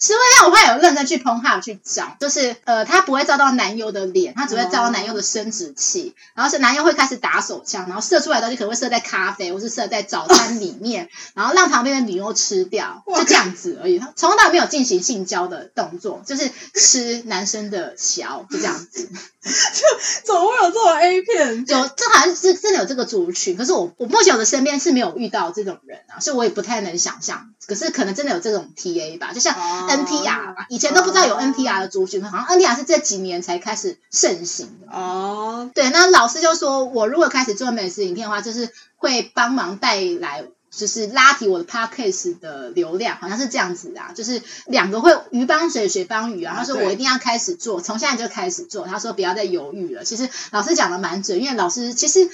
[0.00, 19.08] 食物 A 片我会有认真去 Pornhub 去找，就是呃，他不会照到男优的脸，他只会照到男优的生殖器，哦、然后是男优会开始打手枪，然后射出来的东西可能会射在咖啡或是射在早餐里面，哦、 然后让旁边的女优吃掉，就这样子而已，他从来没有进行性交的动作，就是吃男生的小，就这样子。
[19.46, 19.82] 就
[20.24, 21.64] 怎么会有这种 A 片？
[21.66, 27.50] 有，这好像是真的有这个族群，可是我我目前我的身边是没有遇到这种人啊，所以我也不太能想象。
[27.66, 34.96] 可是可能真的有这种 TA 吧，就像 NTR 吧，以前都不知道有 NTR 的族群，好像 NTR 是这几年才开始盛行的。
[34.96, 40.44] 哦，对，那老师就说我如果开始做美食影片的话，就是会帮忙带来。
[40.76, 46.54] 就是拉提我的 podcast 的流量，好像是这样子啊，就是两个会鱼帮水，水帮鱼啊。
[46.56, 48.86] 他说我一定要开始做，从现在就开始做。
[48.86, 50.04] 他说不要再犹豫了。
[50.04, 52.28] 其实老师讲的蛮准，因为老师其实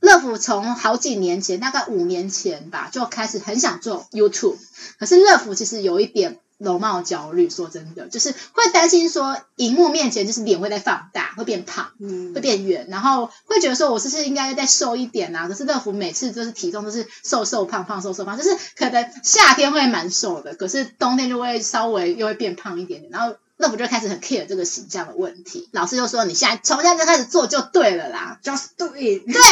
[0.00, 4.56] 乐福从好几年前，大概五年前吧，就开始很想做 YouTube，
[4.98, 6.40] 可是乐福其实有一点。
[6.58, 15.46] 容貌焦虑，说真的，就是会担心说，荧幕面前就是脸会在放大，会变胖，嗯，会变圆，然后会觉得说，我是不是应该再瘦一点啊？
[15.48, 25.68] 可是乐福每次就是体重都是瘦瘦胖胖瘦瘦胖，就是可能夏天会蛮瘦的，可是冬天就会稍微又会变胖一点点，然后乐福就开始很 care 这个形象的问题。
[25.72, 29.24] 老师就说，你现在从现在就开始做就对了啦，just do it。
[29.24, 29.42] 对，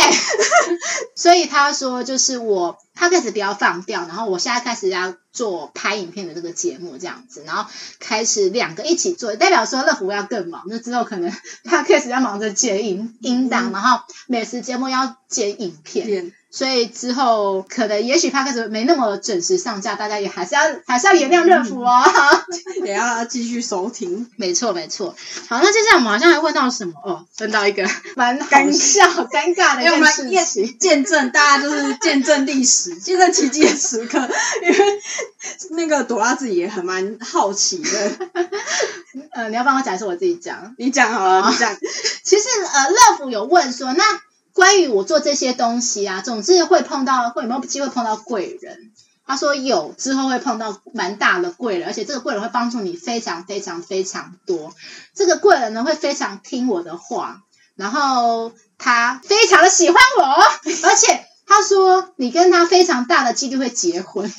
[1.17, 2.79] 所以他说就是我。
[2.95, 11.33] 他开始不要放掉，然后我现在开始要做拍影片的这个节目这样子，然后开始两个一起做，代表说乐福要更忙，那之后可能
[11.65, 16.35] 他开始要忙着剪影音档，嗯、然后美食节目要剪影片。
[16.55, 22.05] 所以之后可能也许他开始没那么准时上架，大家也还是要还是要原谅乐福哦，
[22.79, 24.31] 嗯、 也要继续收听。
[24.37, 25.17] 没错没错。
[25.49, 27.25] 好，那接下来我们好像还问到什么哦？
[27.41, 34.19] 问到一个 蛮搞笑尴尬的一件事情，见证大家就是见证历史、 见证奇迹的时刻。
[34.63, 35.01] 因为
[35.71, 38.13] 那个朵拉自己也很蛮好奇的。
[39.31, 40.75] 呃，你要帮我讲还是我自己讲？
[40.77, 41.75] 你讲好了，哦、你讲。
[42.23, 44.05] 其实呃，乐福有问说那。
[44.63, 48.93] 关于我做这些东西啊，总之会碰到，会有没有机会碰到贵人？
[49.27, 54.73] 他说有，之后会碰到蛮大的贵人，而且这个贵人会帮助你非常非常非常多。
[55.17, 57.41] 这个贵人呢，会非常听我的话，
[57.75, 64.33] 然后他非常的喜欢我，而且他说你跟他非常大的几率会结婚。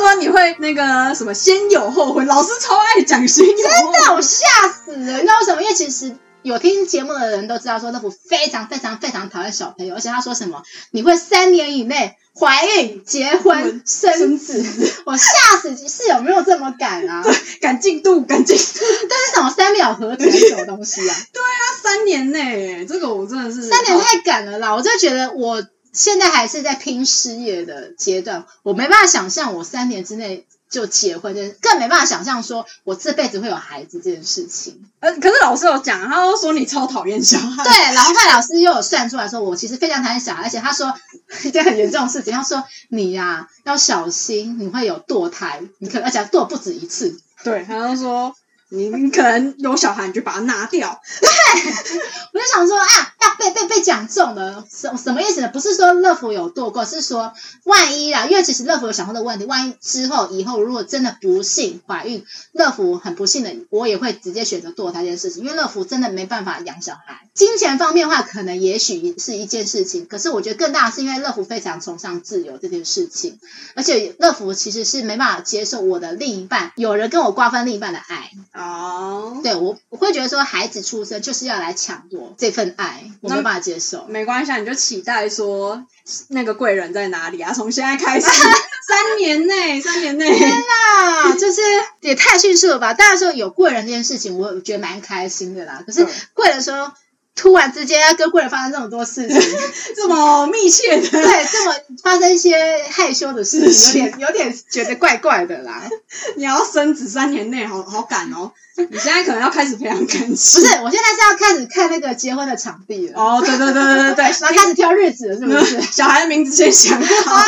[0.00, 5.14] 说你会那个什么先有后婚，老师超爱讲先有后婚，真的我吓死了！
[5.16, 5.62] 你知道为什么？
[5.62, 14.64] 因为其实有听节目的人都知道，说乐福非常非常非常讨厌小朋友，而且他说什么你会三年以内怀孕、结婚、生子，
[15.04, 15.22] 我吓
[15.60, 15.76] 死！
[15.76, 17.22] 是有没有这么赶啊？
[17.22, 18.64] 对， 赶进度，赶进度，
[19.08, 21.16] 但是什么三秒合体什么东西啊？
[21.32, 24.74] 对啊，三年内，这个我真的是三年太赶了啦！
[24.74, 25.62] 我就觉得我。
[25.92, 34.88] 现在还是在拼事业的阶段，我没办法想象我三年之内就结婚，就更没办法想象说我这辈子会有孩子这件事情。
[35.00, 37.64] 呃，可是老师有讲，他都说你超讨厌小孩。
[37.64, 40.94] 对，然后老师又有算出来说，我其实非常讨厌小孩，而且他说
[41.42, 47.18] 一件很严重的事情，他说你呀、啊、要小心，你会有堕胎，你可能而且堕不止一次。
[47.42, 48.34] 对，他就说。
[48.72, 51.00] 你你可能有小孩，你就把它拿掉。
[51.20, 51.28] 对，
[52.32, 52.86] 我就想说啊，
[53.20, 55.48] 要被被被讲中了，什什么意思呢？
[55.48, 57.32] 不是说乐福有堕过，是说
[57.64, 67.28] 万一啦，因为其实乐福有想过的问题，万一之后以后如果真的不幸怀孕，乐福很不幸的，我也会直接选择堕胎这件事情，因为乐福真的没办法养小孩。
[67.34, 73.40] 金钱方面的话，可能也许是一件事情，可是我觉得更大是因为乐福非常崇尚自由这件事情，
[73.74, 78.30] 而且乐福其实是没办法接受我的另一半有人跟我瓜分另一半的爱。
[78.60, 84.06] 哦，oh, 对我我会觉得说，孩子出生就是要来抢夺这份爱，我没办法接受。
[84.08, 85.84] 没关系，你就期待说
[86.28, 87.52] 那个贵人在哪里啊？
[87.52, 88.26] 从现在开始，
[88.86, 91.62] 三年内，三年内，天哪，就是
[92.00, 92.92] 也太迅速了吧？
[92.94, 95.82] 大家说有贵人这件事情，我觉得蛮开心的啦。
[95.86, 96.92] 可是贵人说。
[97.40, 99.58] 突然之间要跟贵人发生这么多事情，
[99.96, 105.88] 这么密切的，对，这么发生一些害羞的事情，有点有点觉得怪怪的啦。
[106.36, 108.52] 你要生子三年内，好好赶哦。
[108.90, 110.74] 你现在可能要开始培养感情，不是？
[110.82, 113.20] 我现在是要开始看那个结婚的场地了。
[113.20, 115.80] 哦，对对对对对对，然后 开始挑日子了，是不是？
[115.82, 117.34] 小孩的名字先想好。
[117.36, 117.44] 啊，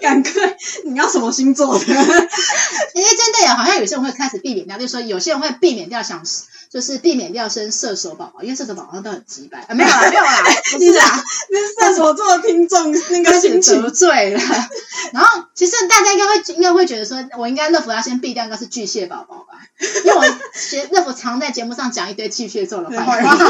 [0.00, 0.56] 赶快！
[0.84, 1.84] 你要什么星座的？
[1.84, 1.94] 因
[3.04, 6.22] 为真的有，好像有些人会开始避免掉，就是说有些人会避免掉想。
[6.72, 14.40] 就是避免掉生射手宝宝，因为射手宝宝都很直白啊，没有啦，没有啦，不是啊，那射手座的听众那个心情得罪了。
[15.12, 19.60] 然后其实大家应该会应该会觉得说，我应该乐福要先避掉，应该是巨蟹宝宝吧？
[20.06, 20.24] 因为我
[20.90, 23.36] 那我常在节目上讲一堆巨蟹座的坏话。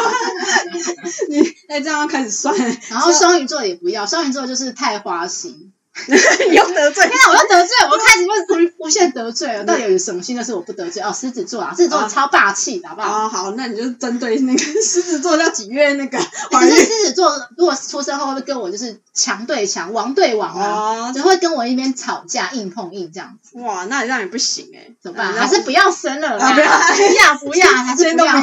[1.28, 2.56] 你那，这样要开始算，
[2.88, 5.71] 然后双鱼座也不要，双鱼座就是太花心。
[6.48, 7.30] 你又得罪，天啊！
[7.30, 9.62] 我又得罪，我开始又无无限得罪了。
[9.64, 11.02] 到底有什么星座是我不得罪？
[11.02, 13.26] 哦，狮子座啊，狮子座超霸气的，好不好？
[13.26, 16.18] 哦，好，那你就针对那个 狮子座，叫几月那个？
[16.50, 21.12] 可是狮子座如果出生后会不会跟我就是强对强，王对王啊？
[21.12, 23.58] 就会跟我一边吵架，硬碰硬这样子。
[23.58, 25.30] 哇，那这样也不行哎，怎么办？
[25.34, 26.52] 还是不要生了啦？
[26.54, 28.40] 不要，不要，不要，还是不要，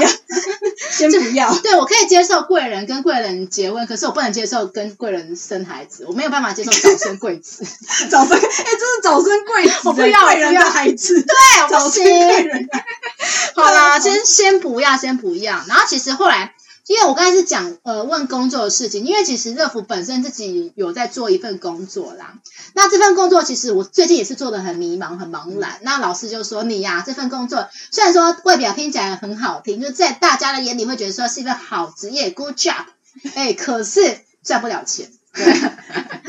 [0.91, 1.53] 先不要。
[1.55, 7.38] 对，我可以接受贵人跟贵人结婚，可是我不能接受跟贵人生孩子，我没有办法接受早生贵。
[8.09, 11.35] 早生哎，这是早生贵子，我不要贵人的孩子，对，
[11.69, 12.69] 早生贵人。
[13.55, 15.63] 好啦，先先不要，先不要。
[15.67, 16.53] 然后其实后来，
[16.87, 22.35] 因为我刚才是讲呃问工作的事情，因为其实乐福本身自己有在做一份工作啦。
[22.73, 25.71] 那这份工作其实我最近也是做的很迷茫、很茫然。
[25.71, 32.85] 嗯、那老师就说你呀、啊，这份工作虽然说外表听起来很好听，就在大家的眼里会觉得说是一份好职业，good job，
[33.35, 35.11] 哎，可是赚不了钱。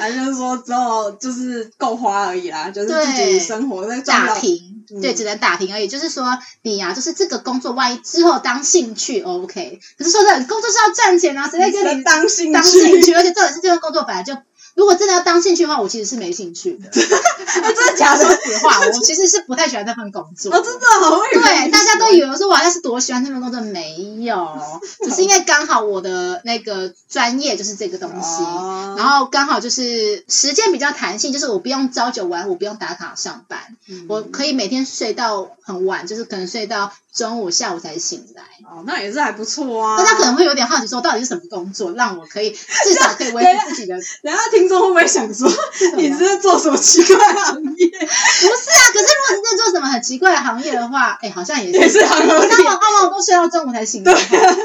[0.00, 5.86] 对，还就是说之后就是够花而已啦，就是自己生活在打平，嗯、对，只能打拼而已。
[5.86, 9.78] 就是说你呀、啊，就是这个工作，万一之后当兴趣，OK。
[9.98, 12.52] 可是说真的，工作是要赚钱啊，谁在跟你当兴趣？
[12.52, 14.34] 当兴趣，而且重点是这份工作本来就。
[14.74, 16.88] 如果真的要当兴趣的话，我其实是没兴趣的。
[16.90, 18.24] 真的 假的？
[18.24, 20.54] 说实话，我其实是不太喜欢这份工作。
[20.54, 21.26] 哦，真的好会。
[21.34, 24.58] 对，大家都以为说我好像是多喜欢这份工作，没有，
[25.04, 36.92] 只是因为刚好我的那个专业就是这个东西，哦、然后刚好就是时间比较弹性，就是我不用朝九晚五，不用打卡上班，嗯、我可以每天睡到很晚，就是可能睡到。
[37.12, 39.96] 中午、下午才醒来，哦，那也是还不错啊。
[39.98, 43.96] 大家可能会有点好奇，说到底是什么工作，让我可以至少可以维持 自己的。
[44.22, 45.50] 然后听众会不会想说，
[45.96, 47.88] 你是在做什么奇怪行业？
[47.88, 51.78] 不是啊，可是如果你在做什么很奇怪的行业的话，哎，好像也是。
[51.78, 52.48] 也是很合理。
[52.58, 54.14] 那我我都睡到中午才醒来。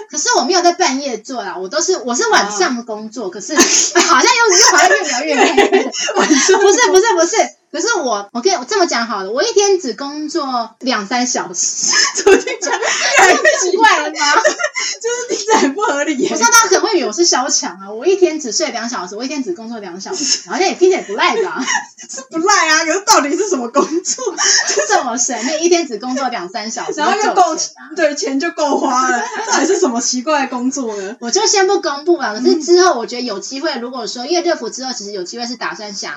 [0.09, 5.91] 可是我没有在半夜做啦，我都是我是晚上的工作，可是好像又又好像越聊越远。
[6.15, 7.35] 晚上不是不是不是。
[7.75, 14.15] 可是我，我跟我这么讲好了，我一天只工作两三小时， 怎么听起来越来越奇怪了吗？
[15.03, 16.29] 就是听起来很不合理。
[16.31, 21.61] 我知道大家可能会以为我是小强啊，我一天只睡两小时，我一天只工作两小时， 好像也听起来不赖吧？
[22.09, 24.23] 是不赖啊，可是到底是什么工作？
[24.73, 29.21] 就这么神秘，一天只工作两三小时，然后又够钱，对，钱就够花了。
[29.51, 31.17] 到底是什么奇怪的工作呢？
[31.19, 32.39] 我就先不公布了。
[32.39, 36.13] 可是之后我觉得有机会，如果说因为乐福之后，其实有机会是打算想。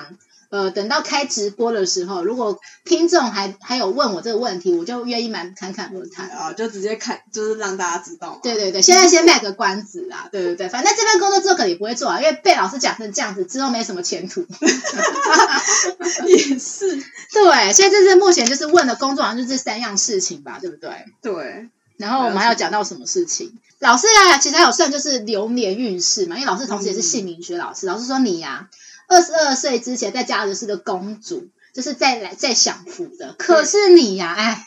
[0.49, 8.39] 呃，等到开直播的时候，如果听众还还有问我这个问题，我就愿意蛮侃侃而谈啊，就直接看，就是让大家知道。
[8.41, 14.43] 对对对，现在先卖个关子啦，对对对，反正这份工作之后可能也不会做啊，因为被老师讲成这样子，之后没什么前途。
[16.25, 16.95] 也是，
[17.31, 20.89] 对，所以这是目前就是问的工作，好像就这三样事情吧，对不对？
[21.21, 21.69] 对。
[21.97, 23.53] 然后我们还要讲到什么事情？
[23.77, 28.69] 老师啊，其实还有算就是流年运势嘛，因为老师同时也是姓名学老师，嗯、老师说你呀、啊。
[29.09, 33.33] 二十二岁之前在家里是个公主，就是在来在享福的。
[33.39, 34.65] 可是你呀、啊，哎，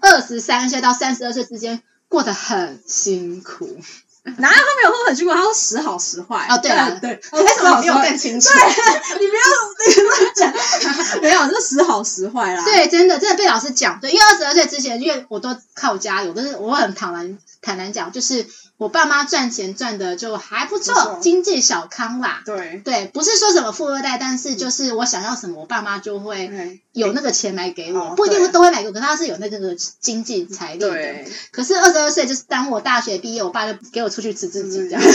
[0.00, 3.78] 二十三岁到三十二岁之间过得很辛苦。
[4.24, 5.34] 哪有他没有说很辛苦？
[5.34, 6.46] 他说时好时坏。
[6.48, 8.48] 哦，对啊，对，为什么没有更清楚？
[8.48, 9.42] 对，你不要
[9.78, 10.54] 那个讲，
[11.20, 12.64] 没有，是时好时坏啦。
[12.64, 18.46] 对，真的，真的被老师讲对，因为二十二岁之前，因为我都靠家有，但是我很坦然坦然讲，就是。
[18.82, 22.42] 我爸妈赚钱赚的就还不错，错经济小康啦。
[22.44, 31.14] 对对，不是说什么富二代，但是就是我想要什么，我爸妈就会有那个钱买给我，嗯、不一定会都会买给我，可是他是有那个经济财力的。
[31.52, 35.06] 可是二十二岁就是当我大学毕业，我爸就给我出去吃自己这样，嗯、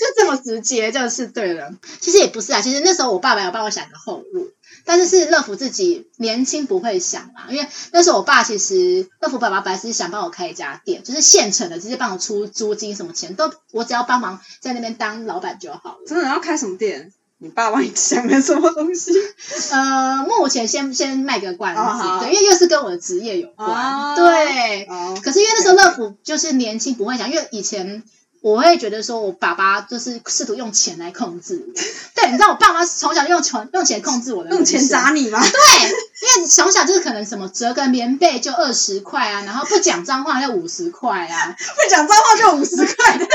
[0.00, 1.70] 就这么直接，就是对了。
[2.00, 4.50] 其实也不是啊，其实那时候我爸爸有帮我想个后路。
[4.84, 15.98] 但是是乐福自己年轻不会想嘛，因为那时候我爸其实乐福爸爸本来是想帮我开一家店，就是现成的，直接帮我出租金，什么钱都我只要帮忙在那边当老板就好了。
[16.06, 17.12] 真的要开什么店？
[17.38, 19.12] 你爸帮你想的什么东西？
[19.72, 24.84] 呃，目前先先卖个关子，因为又是跟我的职业有关，哦、对。
[24.84, 28.02] 哦、可是因为那时候乐福就是年轻不会想，因为以前。
[28.44, 31.66] 我会觉得说，我爸爸就是试图用钱来控制。
[32.14, 35.40] 对，你知道我爸妈从小用钱用钱控制我的，用钱砸你吗？
[35.40, 43.26] 对，因为从小就是可能什么折个棉被就二十块啊，然后不讲脏话要五十块啊， 不讲脏话就五十块， 对，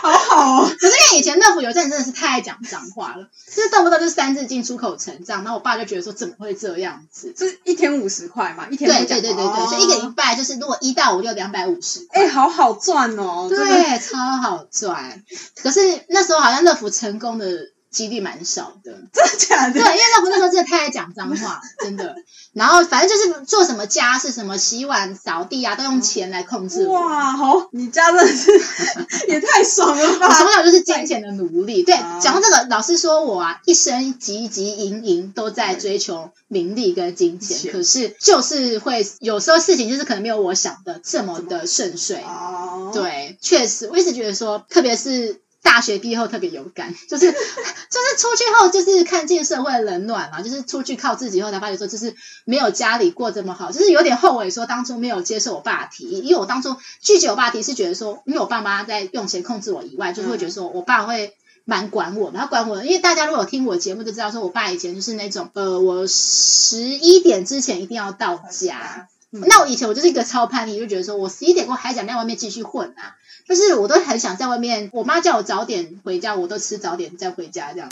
[0.00, 0.70] 好好哦。
[0.80, 7.34] 可是因为以前乐福有阵真的是太爱讲脏话了，就是动不动就是三字经出口成章，然后我爸就觉得说怎么会这样子？
[7.36, 8.66] 就是一天五十块嘛？
[8.70, 12.06] 一天对对对对对，哦、所以一个礼拜就是如果一到五就两百五十。
[12.12, 15.24] 哎，好好赚哦，对，超好赚。
[15.56, 17.72] 可是那时候好像乐福成功的。
[17.90, 19.72] 几率蛮少的， 真的假的？
[19.72, 22.14] 对，因为那时候真的太爱讲脏话，真的。
[22.52, 26.94] 然后反正就是做什么家事，什么洗碗、扫地啊，都用钱来控制我。
[26.94, 28.50] 哇，好，你家真的是
[29.28, 30.26] 也太爽了吧！
[30.26, 31.82] 我从小就是金钱的奴隶。
[31.84, 42.16] 对，讲到这个，老师说我啊，一生汲汲营营都在追求名利跟金钱，可是就是会有时候事情就是可能没有我想的这么的顺遂。
[42.24, 45.40] 哦，对，确实，我一直觉得说，特别是。
[45.62, 61.34] 大学毕业后特别有感， 就是 就是出去后就是看尽社会的冷暖嘛，就是出去靠自己后才发觉说，就是没有家里过这么好，就是有点后悔说当初没有接受我爸提议，因为我当初拒绝我爸提是觉得说，因为我爸妈在用钱控制我以外，就是会觉得说我爸会
[61.64, 73.14] 蛮管我的，他管我，因为大家如果有听我节目就知道说我爸以前就是那种呃，我十一点之前一定要到家，那我以前我就是一个超叛逆，就觉得说我十一点过还想在外面继续混啊。
[73.50, 77.88] 就是我都很想在外面，我妈叫我早点回家，我都吃早点再回家这样。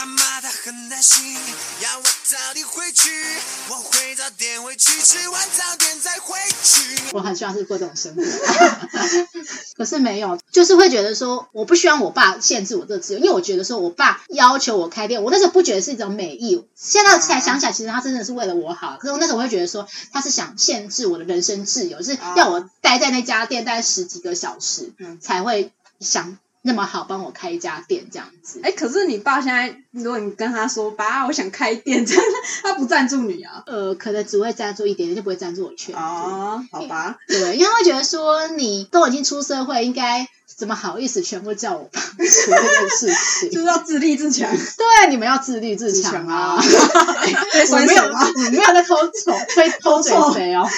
[2.29, 3.11] 早点回去，
[3.71, 7.03] 我会早点回去，吃完早点再回去。
[7.15, 8.23] 我很希望是过这种生活，
[9.79, 18.99] 可是没有，就是会觉得说，我不希望我爸限制我这个自由，因为我觉得说我爸要求我开店，我那时候不觉得是一种美意，现在才想起来，其实他真的是为了我好。
[19.01, 25.43] 可是我那时候我会觉得说，他是想限制我的人生自由，就是要我待在那家店待十几个小时，才。
[25.43, 26.37] 会想
[26.69, 32.23] 那么好帮我开一家店这样子，哎，可是你爸现在，如果你跟他说，爸，我想开店，真的，
[32.63, 33.63] 他不赞助你啊？
[33.67, 35.95] 呃，可能只会赞助一点点，就不会赞助我全。
[35.97, 40.29] 哦，好吧，对，因为会觉得说你都已经出社会，应该。
[40.57, 43.51] 怎么好意思全部叫我爸做这件事情？
[43.55, 44.51] 就是要自立自强。
[44.51, 46.59] 对，你们要自立自强啊！
[46.59, 50.69] 我没有， 我没有在偷丑，推偷嘴谁哦？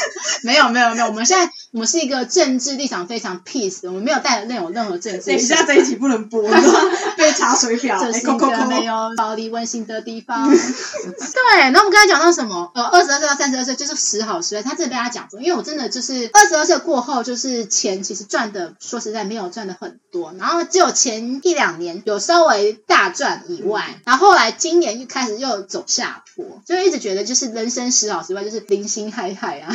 [0.43, 1.07] 没有，没有，没有。
[1.07, 5.27] 我们现在我们是一个政治立场非常 peace，的我们没有带那种任何政治。
[5.27, 6.43] 等一下这一集不能播，
[7.16, 7.99] 被查水表。
[8.01, 10.49] 这是一个没有暴力温馨的地方。
[10.53, 12.71] 对，那我们刚才讲到什么？
[12.75, 14.62] 呃，二十二岁到三十二岁就是时好时坏。
[14.62, 19.77] 他这边跟他讲说，因为我真的就是二十二岁过后，就是钱其实赚的，说实在没有赚的。
[19.81, 29.73] 很多，然后只有前一两年有稍微大赚以外，然后后来今年又开始又走下坡，就一直觉得就是人生时好时坏，就是零星嗨嗨啊，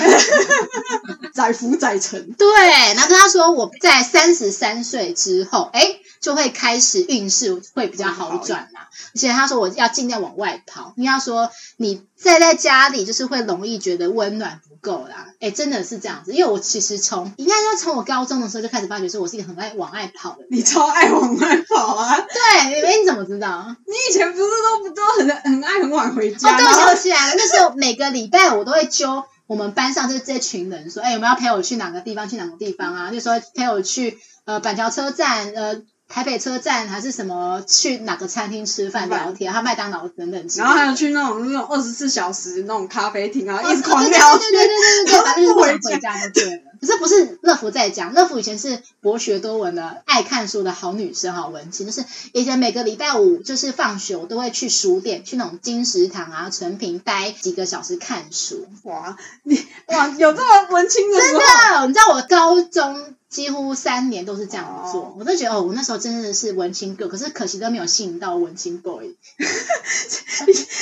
[1.34, 2.34] 载浮载沉。
[2.34, 2.48] 对，
[2.94, 14.76] 然后跟他说我在三十三岁之后，哎，就会开始运势会比较好转啦，而且他说我要尽量往外跑，因为他说你在在家里就是会容易觉得温暖不。
[14.86, 20.48] 够啦，哎，真的是这样子，因为我其实从应该说从我高中的时候就开始发觉说，我是一个很爱往外跑的人。
[20.52, 22.16] 你超爱往外跑啊？
[22.20, 23.76] 对，哎，你怎么知道？
[23.88, 26.54] 你以前不是都不都很很爱很晚回家？
[26.54, 32.28] 哦，对，我想起来了，那时候每个礼拜我都会揪我们班上这这群人说，哎，有没有要陪我去哪个地方？
[32.30, 33.12] 去哪个地方啊？
[33.12, 35.82] 就说陪我去呃板桥车站呃。
[36.08, 37.64] 台北车站还是什么？
[37.68, 39.52] 去哪个餐厅吃饭聊天？
[39.52, 40.48] 还有麦当劳等等。
[40.56, 44.38] 然后还有去那种那种二十四小时那种咖啡厅啊，一直狂聊。
[44.38, 46.62] 对对对对对对，反正就是回家就对了。
[46.86, 51.86] 可是不是乐福在讲，乐福以前是博学多闻的、爱看书的好女生，好文青。
[51.86, 58.68] 就是以前每个礼拜五就是放学，我都会去书店，去那种金石堂啊、诚品待几个小时看书。
[58.84, 61.20] 哇，你哇有这么文青的？
[61.20, 63.16] 真的，你知道我高中。
[63.28, 69.14] 几乎三年都是这样做，我都觉得哦，我那时候真的是文青 girl，可是可惜都没有吸引到文青 boy。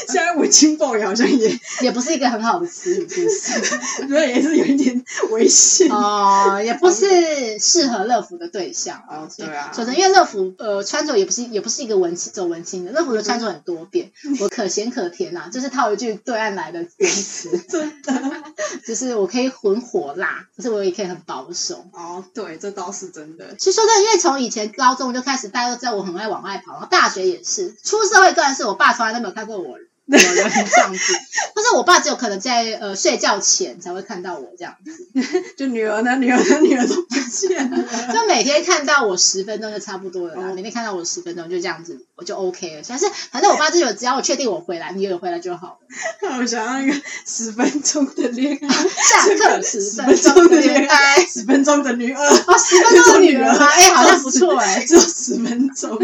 [0.08, 3.30] 现在文青 boy 好像也也不是一个很好的词语，是不
[3.66, 4.01] 是？
[4.04, 9.27] 我觉得也是有一点危险哦，也不是适合乐福的对象哦。
[9.35, 18.13] 对啊，说真，因为乐福呃穿着也不是也不是一个文青走文青的，乐福的穿着很多变，我可咸可甜呐，就是套一句对岸来的名词， 真的，
[18.85, 22.23] 就是我可以很火辣，可是我也可以很保守哦。
[22.33, 22.43] 对。
[22.43, 23.55] 对，这倒是真的。
[23.57, 31.14] 其实说真的，因为从以前高中就开始，大家都知道我很爱往外跑，然后大学也是，出社会当然是我爸从来都没有看过我有人这样子，
[31.56, 35.08] 但是我爸只有可能在呃睡觉前才会看到我这样子，
[35.58, 37.78] 就女儿呢，女儿呢，女儿都不见了，
[38.14, 41.99] 就每天看到我十分钟就差不多了，每天看到我十分钟就这样子。
[42.16, 42.84] 我就 OK 了。
[42.88, 46.38] 但是反正我爸就有，只要我确定我回来，你也有回来就好了。
[46.39, 53.66] 我想要一个十分钟的恋爱，下课十分钟的恋爱，十分钟的女儿哦，十分钟的女儿吗？
[53.66, 55.99] 哎，好像不错哎，只有十分钟，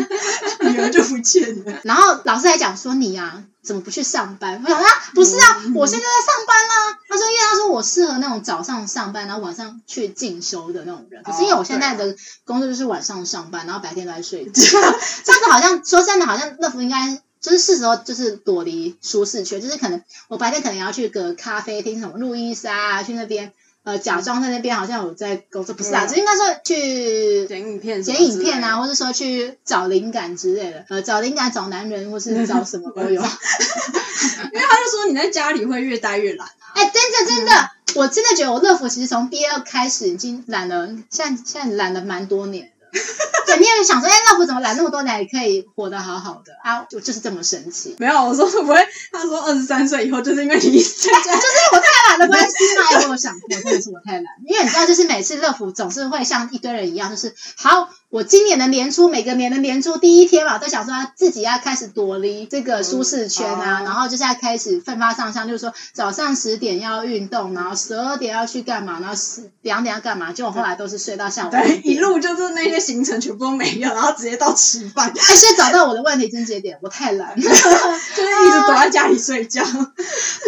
[0.61, 1.79] 女儿就不见了。
[1.83, 3.43] 然后老师还讲说你呀。
[3.61, 4.61] 怎么不去上班？
[4.63, 6.97] 我想啊，不是啊，我现在在上班啦。
[7.07, 11.23] 他说，因为他说我适合那种早上上班，然后晚上去进修的那种人。
[11.23, 14.51] 可是因为我现在的工作就是晚上上班，然后白天都在睡觉。
[15.23, 23.53] 这样子好像说真的，好像乐福应该就是是时候就是躲离舒适圈，就是可能我白天可能要去个咖啡厅，什么路易莎啊，去那边。
[23.83, 30.85] 呃，假装在那边好像有在工作，不是啊，就应该说去剪影片、剪影片啊，或者说去找灵感之类的。
[30.89, 33.09] 呃，找灵感、找男人，或是找什么都有。
[33.11, 36.53] 因为他就说你在家里会越待越懒啊。
[36.75, 42.71] 哎，真的真的，我真的觉得我乐福其实从毕业二开始已经懒了，现在现在懒了蛮多年。
[43.45, 46.85] 对，你也想说，哎，乐福怎么懒那么多年也可以活得好好的啊？
[46.89, 47.95] 就就是这么神奇。
[47.99, 48.87] 没有，我说会不会？
[49.11, 53.01] 他说二十三岁以后就是因为你在， 就是我太懒的关系嘛？
[53.01, 54.25] 有没有想过，真的是我太懒？
[54.45, 57.89] 因为你知道，就是每次乐福总是会像一堆人一样，就是好。
[58.09, 71.51] 我今年的年初，每个年的年初第一天嘛，都想说自己要开始躲离这个舒适圈啊，嗯、然后就是要开始奋发上向，就是说早上十点要运动，然后十二点要去干嘛，然后十两点要干嘛，结果后来都是睡到下午。
[71.51, 75.09] 对，一路就是那些行程全部都没有， 然后直接到吃饭。
[75.15, 79.63] 哎，所以找到我的问题症结点，我太懒， 就是一直躲在家里睡觉。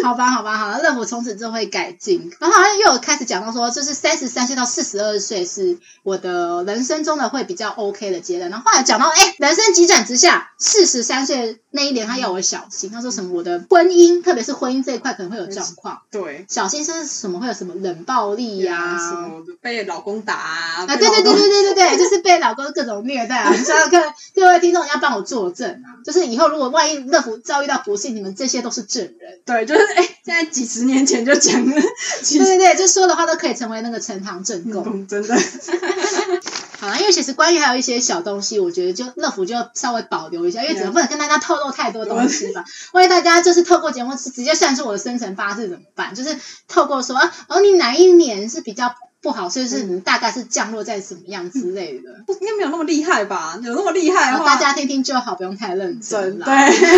[0.02, 2.32] 好吧，好吧，好，乐福从此就会改进。
[2.40, 17.42] 然后好像又有开始讲到说，就是三十三岁到四十二岁是我的人生中的会比较 OK 的阶段，然后后来讲到，哎，人生急转直下，四十三岁那一年，他要我小心，他说什么我的婚姻，特别是婚姻这一块可能会有状况，对，小心是什么？
[17.42, 24.00] 会有什么冷暴力呀，什么被老公打啊，对对对对对对对，就是被老公各种虐待啊，所以各
[24.34, 35.36] 各位听众要帮我作证啊，就是以后如果万一乐福遭遇到不幸，你们这些都是证人，对，就是哎，现在几十年前就讲了，对对对，就说的话都可以成为那个呈堂证供，真的。
[36.82, 42.64] 好了，因为其实关于还有一些小东西，我觉得就乐福就稍微保留一下，因为只能不能跟大家透露太多东西吧？
[42.92, 46.12] 万一大家就是透过节目直接算出我的生辰八字怎么办？
[46.12, 48.92] 就是透过说，啊，哦，你哪一年是比较。
[49.22, 52.10] 不好，所以是你大概是降落在什么样之类的，
[52.40, 53.56] 应该没有那么厉害吧？
[53.62, 56.40] 有那么厉害的话，大家听听就好，不用太认真。
[56.40, 56.44] 对，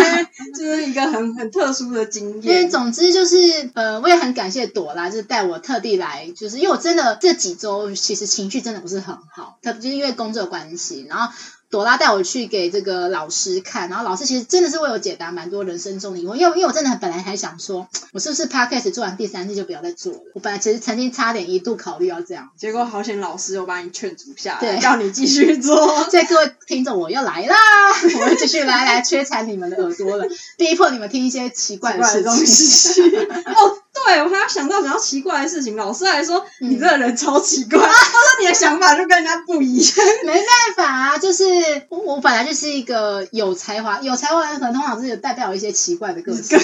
[0.57, 2.43] 就是一个很很特殊的经验。
[2.43, 11.31] 因为总之就是，呃，我也很感谢朵拉，就是带我特地来，就是因为我真的这几周其实情绪真的不是很好，特别就是因为工作关系，然后。
[11.69, 20.19] 朵拉带我去给这个老师看，然后老师其实真的是为我解答蛮多人生中的疑问，因为因为我真的本来还想说，我是不是 Podcast 做完第三季就不要再做了？
[20.33, 25.75] 我本来其实曾经差点一度考虑要这样，结果好险老师又把你劝阻下来，对，叫你继续做。
[26.09, 27.55] 所以各位听众，我又来啦，
[28.19, 30.25] 我们继续来来 摧残你们的耳朵了，
[30.57, 32.23] 逼迫你们听一些奇怪的事情。
[32.23, 33.01] 东西
[33.45, 33.77] 哦。
[34.75, 39.95] 到比较奇怪的事情，老师还说你这个人超奇怪，他、嗯、说你的想法就跟人家不一样。
[40.25, 40.45] 没办
[40.75, 41.43] 法啊，就是
[41.89, 46.57] 我，我本来就是一个有才华、有才华的人，可能通常是有代表一些奇怪的个性。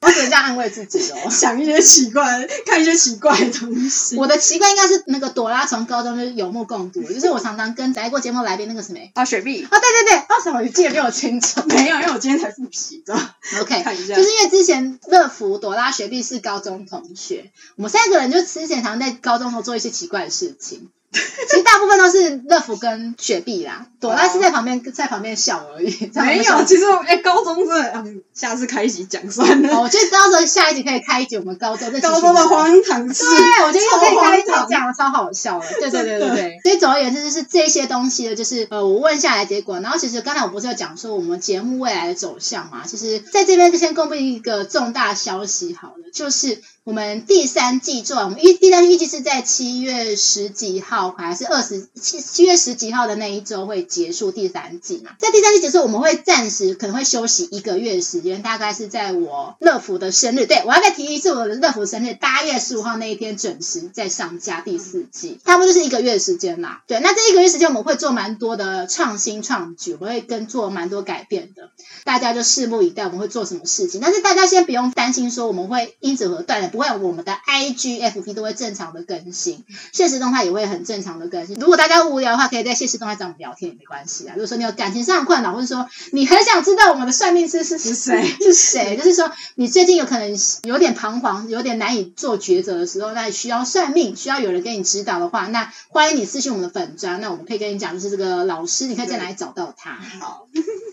[0.00, 4.16] 我只能这样安慰自己哦， 想一些奇怪，看一些奇怪的东西。
[4.16, 11.60] 我的奇怪应该是那个朵拉从高中就是有目共睹，就是我常常跟来过节目来宾那个什么啊雪碧啊，对对对，啊什么你记得比我清楚？
[11.66, 13.14] 没有，因为我今天才复习的。
[13.60, 17.35] OK，看一下，就是因为之前乐福、朵拉、雪碧是高中同学，
[17.76, 20.88] 我们三个人就之前常常在高中时候做一些奇怪的事情。
[21.48, 25.88] 其实大部分都是乐福跟雪碧啦，朵拉是在旁边在旁边笑而已。
[26.14, 29.80] 没有，其实哎、欸，高中是嗯，下次开一集讲算了。
[29.80, 33.24] 我觉得到时候下一集可以开一集我们高中在高中的荒唐事。
[33.24, 35.66] 对，我觉得又可以开一集讲，超好笑的。
[35.80, 36.58] 对对对对对。
[36.62, 42.82] 所以总而言之，就是这些东西的，就是呃，我问下来结果，然后其实刚才我不是有讲说我们节目未来的走向嘛？
[42.86, 46.60] 其实在这边就先公布一个重大消息好了，就是。
[46.86, 55.10] 我们第三季做，我们预第三季预计是在七月十几号，还是二十七七月十几号的那一周会结束第三季嘛？
[55.18, 60.46] 在第三季结束，我们会暂时可能会休息一个月时间，大概是在我乐福的生日。
[60.46, 66.84] 对，我要再提一次，我的乐福生日八月十五号那一天准时再上架第四季，差不多是一个月的时间啦。
[66.86, 71.70] 对，那这一个月时间我们会做蛮多的创新创举，我会跟做蛮多改变的，
[72.04, 74.00] 大家就拭目以待，我们会做什么事情。
[74.00, 76.70] 但是大家先不用担心，说我们会因此而断了。
[76.76, 79.64] 不会，我们的 IG、FB 都会正常的更新，
[79.94, 81.56] 现实动态也会很正常的更新。
[81.56, 84.34] 如果大家无聊的话，可以在现实动态找我们聊天也没关系啊。
[84.34, 99.98] 如果说你有感情上的困扰，或者说你很想知道我们的算命师是谁是谁，就是说你最近有可能有点彷徨，有点难以做抉择的时候，那需要算命，需要有人给你指导的话，那欢迎你私信我们的粉砖，那我们可以跟你讲，就是这个老师，你可以在哪里找到他。
[100.20, 100.46] 好。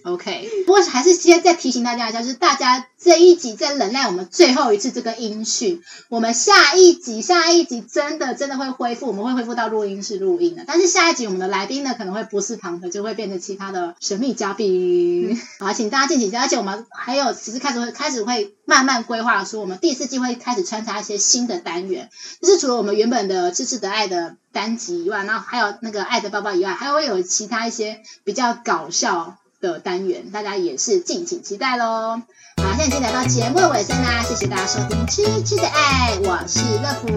[0.04, 5.73] OK，不过还是先再提醒大家一下，就是大家这一集在忍耐我们最后一次这个音讯，
[6.10, 10.64] 我们下一集下一集真的真的会恢复，我们会恢复到录音室录音的。
[10.68, 15.40] 但是下一集我们的来宾呢，可能会不是庞德，就会变成其他的神秘嘉宾。
[15.60, 16.42] 好，请大家敬请期待。
[16.42, 22.10] 而且我们还有其实开始会开始会慢慢规划说，我们第四季会开始穿插一些新的单元，
[22.42, 32.22] 就是除了我们原本的痴痴的爱的单集以外，然后还有那个爱的抱抱以外，还会有其他一些比较搞笑的单元，大家也是敬请期待喽。
[32.62, 37.08] 好，现在已经来到节目的尾声啦，谢谢大家收听《痴痴的爱》，我是乐福，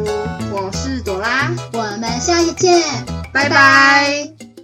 [0.55, 2.81] 我是朵拉，我们下期见，
[3.33, 4.56] 拜拜。